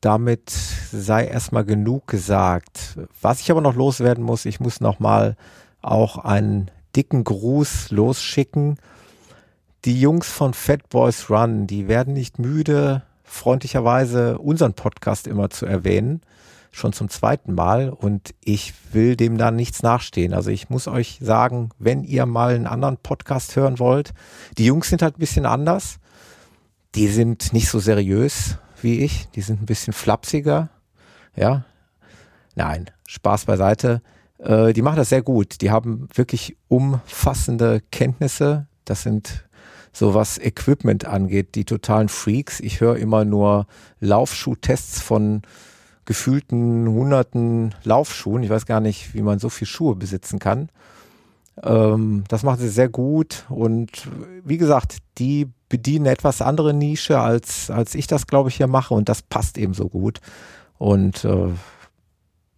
damit 0.00 0.50
sei 0.50 1.26
erstmal 1.26 1.64
genug 1.64 2.06
gesagt. 2.06 2.96
Was 3.20 3.40
ich 3.40 3.50
aber 3.50 3.60
noch 3.60 3.74
loswerden 3.74 4.22
muss, 4.22 4.44
ich 4.44 4.60
muss 4.60 4.80
nochmal 4.80 5.36
auch 5.82 6.18
einen 6.18 6.70
dicken 6.94 7.24
Gruß 7.24 7.90
losschicken. 7.90 8.78
Die 9.84 10.00
Jungs 10.00 10.28
von 10.28 10.54
Fat 10.54 10.88
Boys 10.88 11.28
Run, 11.30 11.66
die 11.66 11.88
werden 11.88 12.14
nicht 12.14 12.38
müde, 12.38 13.02
freundlicherweise 13.24 14.38
unseren 14.38 14.74
Podcast 14.74 15.26
immer 15.26 15.50
zu 15.50 15.66
erwähnen. 15.66 16.20
Schon 16.70 16.92
zum 16.92 17.08
zweiten 17.08 17.54
Mal 17.54 17.90
und 17.90 18.36
ich 18.44 18.72
will 18.92 19.16
dem 19.16 19.36
da 19.36 19.50
nichts 19.50 19.82
nachstehen. 19.82 20.32
Also 20.32 20.50
ich 20.50 20.70
muss 20.70 20.86
euch 20.86 21.18
sagen, 21.20 21.70
wenn 21.80 22.04
ihr 22.04 22.24
mal 22.24 22.54
einen 22.54 22.68
anderen 22.68 22.98
Podcast 22.98 23.56
hören 23.56 23.80
wollt, 23.80 24.12
die 24.58 24.66
Jungs 24.66 24.90
sind 24.90 25.02
halt 25.02 25.16
ein 25.16 25.18
bisschen 25.18 25.44
anders. 25.44 25.98
Die 26.94 27.08
sind 27.08 27.52
nicht 27.52 27.68
so 27.68 27.78
seriös 27.78 28.58
wie 28.82 29.00
ich. 29.00 29.28
Die 29.34 29.40
sind 29.40 29.62
ein 29.62 29.66
bisschen 29.66 29.92
flapsiger. 29.92 30.70
Ja. 31.36 31.64
Nein, 32.54 32.90
Spaß 33.06 33.44
beiseite. 33.44 34.02
Äh, 34.38 34.72
die 34.72 34.82
machen 34.82 34.96
das 34.96 35.08
sehr 35.08 35.22
gut. 35.22 35.60
Die 35.60 35.70
haben 35.70 36.08
wirklich 36.14 36.56
umfassende 36.68 37.82
Kenntnisse. 37.90 38.66
Das 38.84 39.02
sind 39.02 39.48
so 39.92 40.14
was 40.14 40.38
Equipment 40.38 41.06
angeht, 41.06 41.54
die 41.54 41.64
totalen 41.64 42.08
Freaks. 42.08 42.60
Ich 42.60 42.80
höre 42.80 42.96
immer 42.96 43.24
nur 43.24 43.66
Laufschuhtests 44.00 45.00
von 45.02 45.42
gefühlten 46.04 46.88
hunderten 46.88 47.74
Laufschuhen. 47.84 48.42
Ich 48.42 48.50
weiß 48.50 48.64
gar 48.64 48.80
nicht, 48.80 49.14
wie 49.14 49.22
man 49.22 49.38
so 49.38 49.50
viel 49.50 49.66
Schuhe 49.66 49.94
besitzen 49.94 50.38
kann. 50.38 50.70
Ähm, 51.62 52.24
das 52.28 52.42
machen 52.42 52.60
sie 52.60 52.68
sehr 52.68 52.88
gut 52.88 53.44
und 53.48 54.08
wie 54.44 54.58
gesagt, 54.58 54.98
die 55.18 55.48
bedienen 55.68 56.06
eine 56.06 56.14
etwas 56.14 56.40
andere 56.40 56.72
Nische 56.72 57.18
als, 57.18 57.70
als 57.70 57.94
ich 57.94 58.06
das, 58.06 58.26
glaube 58.26 58.48
ich, 58.48 58.56
hier 58.56 58.66
mache 58.66 58.94
und 58.94 59.08
das 59.08 59.22
passt 59.22 59.58
eben 59.58 59.74
so 59.74 59.88
gut. 59.88 60.20
Und 60.78 61.24
äh, 61.24 61.48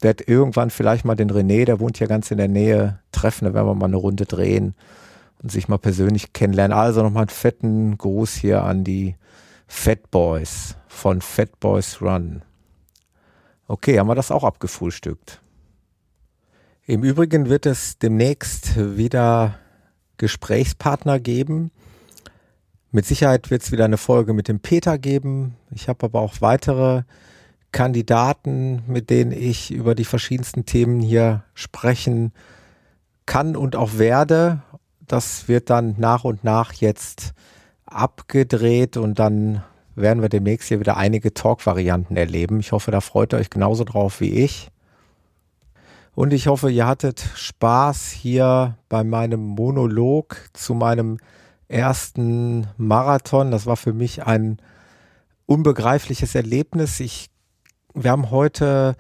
werde 0.01 0.25
irgendwann 0.27 0.71
vielleicht 0.71 1.05
mal 1.05 1.17
den 1.17 1.31
René, 1.31 1.65
der 1.65 1.81
wohnt 1.81 1.99
hier 1.99 2.07
ganz 2.07 2.31
in 2.31 2.39
der 2.39 2.49
Nähe, 2.49 2.99
treffen, 3.13 3.45
da 3.47 3.55
werden 3.55 3.67
wir 3.67 3.75
mal 3.75 3.87
eine 3.87 3.97
Runde 3.97 4.27
drehen 4.27 4.75
und 5.43 5.51
sich 5.51 5.69
mal 5.69 5.79
persönlich 5.79 6.33
kennenlernen. 6.33 6.77
Also 6.77 7.03
nochmal 7.03 7.23
einen 7.23 7.31
fetten 7.31 7.99
Gruß 7.99 8.35
hier 8.35 8.65
an 8.65 8.85
die 8.85 9.17
Fat 9.67 10.11
Boys 10.11 10.77
von 10.89 11.21
Fat 11.21 11.59
Boys 11.61 12.01
Run. 12.03 12.43
Okay, 13.67 13.99
haben 13.99 14.09
wir 14.09 14.15
das 14.15 14.31
auch 14.31 14.45
abgefrühstückt. 14.45 15.41
Im 16.91 17.05
Übrigen 17.05 17.49
wird 17.49 17.67
es 17.67 17.99
demnächst 17.99 18.77
wieder 18.97 19.55
Gesprächspartner 20.17 21.21
geben. 21.21 21.71
Mit 22.91 23.07
Sicherheit 23.07 23.49
wird 23.49 23.63
es 23.63 23.71
wieder 23.71 23.85
eine 23.85 23.97
Folge 23.97 24.33
mit 24.33 24.49
dem 24.49 24.59
Peter 24.59 24.99
geben. 24.99 25.55
Ich 25.71 25.89
habe 25.89 26.07
aber 26.07 26.21
auch 26.21 26.41
weitere 26.41 27.05
Kandidaten, 27.71 28.83
mit 28.89 29.09
denen 29.09 29.31
ich 29.31 29.71
über 29.71 29.95
die 29.95 30.05
verschiedensten 30.05 30.67
Themen 30.67 30.99
hier 30.99 31.45
sprechen 31.55 32.33
kann 33.25 33.55
und 33.55 33.77
auch 33.77 33.99
werde. 33.99 34.61
Das 35.07 35.47
wird 35.47 35.71
dann 35.71 35.95
nach 35.97 36.25
und 36.25 36.43
nach 36.43 36.73
jetzt 36.73 37.35
abgedreht 37.87 38.97
und 38.97 39.21
dann 39.21 39.63
werden 39.95 40.23
wir 40.23 40.29
demnächst 40.29 40.67
hier 40.67 40.81
wieder 40.81 40.97
einige 40.97 41.33
Talk-Varianten 41.35 42.17
erleben. 42.17 42.59
Ich 42.59 42.73
hoffe, 42.73 42.91
da 42.91 43.01
freut 43.01 43.33
ihr 43.33 43.39
euch 43.39 43.51
genauso 43.51 43.85
drauf 43.85 44.21
wie 44.21 44.31
ich. 44.31 44.73
Und 46.21 46.35
ich 46.35 46.49
hoffe, 46.49 46.71
ihr 46.71 46.87
hattet 46.87 47.27
Spaß 47.35 48.11
hier 48.11 48.77
bei 48.91 49.05
meinem 49.05 49.41
Monolog 49.41 50.51
zu 50.53 50.75
meinem 50.75 51.17
ersten 51.67 52.67
Marathon. 52.77 53.51
Das 53.51 53.65
war 53.65 53.79
für 53.79 53.95
mich 53.95 54.27
ein 54.27 54.59
unbegreifliches 55.47 56.35
Erlebnis. 56.35 57.01
Ich 57.01 57.31
wir 57.95 58.11
haben 58.11 58.31
heute 58.31 58.97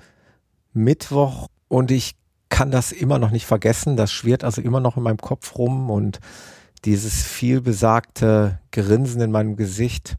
Mittwoch 0.73 1.49
und 1.69 1.91
ich 1.91 2.17
kann 2.49 2.71
das 2.71 2.91
immer 2.91 3.19
noch 3.19 3.33
nicht 3.33 3.45
vergessen. 3.45 3.99
Das 3.99 4.11
schwirrt 4.11 4.43
also 4.43 4.63
immer 4.63 4.81
noch 4.81 4.97
in 4.97 5.03
meinem 5.03 5.19
Kopf 5.19 5.59
rum 5.59 5.91
und 5.91 6.21
dieses 6.87 7.23
vielbesagte 7.23 8.61
Grinsen 8.73 9.21
in 9.21 9.31
meinem 9.31 9.57
Gesicht 9.57 10.17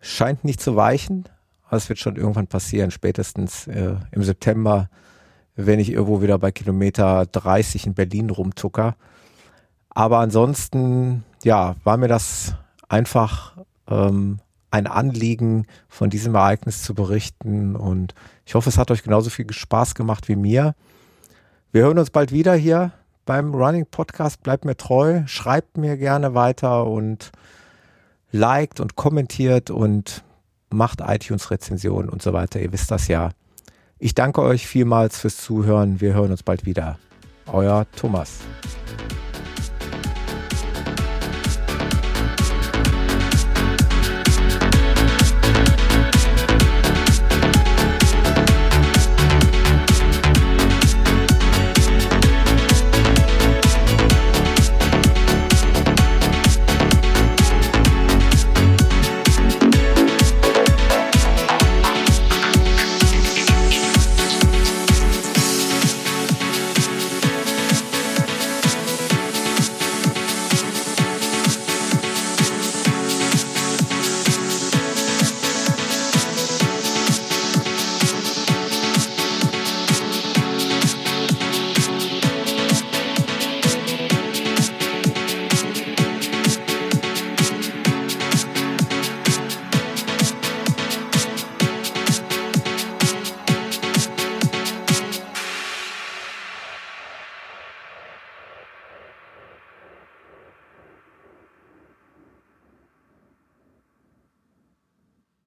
scheint 0.00 0.44
nicht 0.44 0.60
zu 0.60 0.76
weichen. 0.76 1.30
Aber 1.64 1.78
es 1.78 1.88
wird 1.88 1.98
schon 1.98 2.16
irgendwann 2.16 2.46
passieren, 2.46 2.90
spätestens 2.90 3.68
äh, 3.68 3.94
im 4.10 4.22
September, 4.22 4.90
wenn 5.56 5.78
ich 5.78 5.90
irgendwo 5.90 6.22
wieder 6.22 6.38
bei 6.38 6.50
Kilometer 6.50 7.26
30 7.26 7.86
in 7.86 7.94
Berlin 7.94 8.30
rumtucker. 8.30 8.96
Aber 9.90 10.18
ansonsten, 10.18 11.24
ja, 11.44 11.76
war 11.84 11.96
mir 11.96 12.08
das 12.08 12.54
einfach 12.88 13.56
ähm, 13.88 14.38
ein 14.70 14.86
Anliegen, 14.86 15.66
von 15.88 16.10
diesem 16.10 16.34
Ereignis 16.34 16.82
zu 16.82 16.94
berichten. 16.94 17.76
Und 17.76 18.14
ich 18.46 18.54
hoffe, 18.54 18.70
es 18.70 18.78
hat 18.78 18.90
euch 18.90 19.02
genauso 19.02 19.30
viel 19.30 19.50
Spaß 19.52 19.94
gemacht 19.94 20.28
wie 20.28 20.36
mir. 20.36 20.74
Wir 21.72 21.82
hören 21.82 21.98
uns 21.98 22.10
bald 22.10 22.32
wieder 22.32 22.54
hier 22.54 22.92
beim 23.26 23.54
Running 23.54 23.86
Podcast. 23.86 24.42
Bleibt 24.42 24.64
mir 24.64 24.76
treu, 24.76 25.22
schreibt 25.26 25.76
mir 25.76 25.96
gerne 25.96 26.34
weiter 26.34 26.86
und 26.86 27.32
liked 28.30 28.80
und 28.80 28.96
kommentiert 28.96 29.70
und 29.70 30.24
macht 30.70 31.00
iTunes-Rezensionen 31.00 32.08
und 32.08 32.22
so 32.22 32.32
weiter. 32.32 32.60
Ihr 32.60 32.72
wisst 32.72 32.90
das 32.90 33.08
ja. 33.08 33.30
Ich 34.04 34.16
danke 34.16 34.42
euch 34.42 34.66
vielmals 34.66 35.20
fürs 35.20 35.36
Zuhören. 35.36 36.00
Wir 36.00 36.12
hören 36.12 36.32
uns 36.32 36.42
bald 36.42 36.66
wieder. 36.66 36.98
Euer 37.46 37.86
Thomas. 37.94 38.40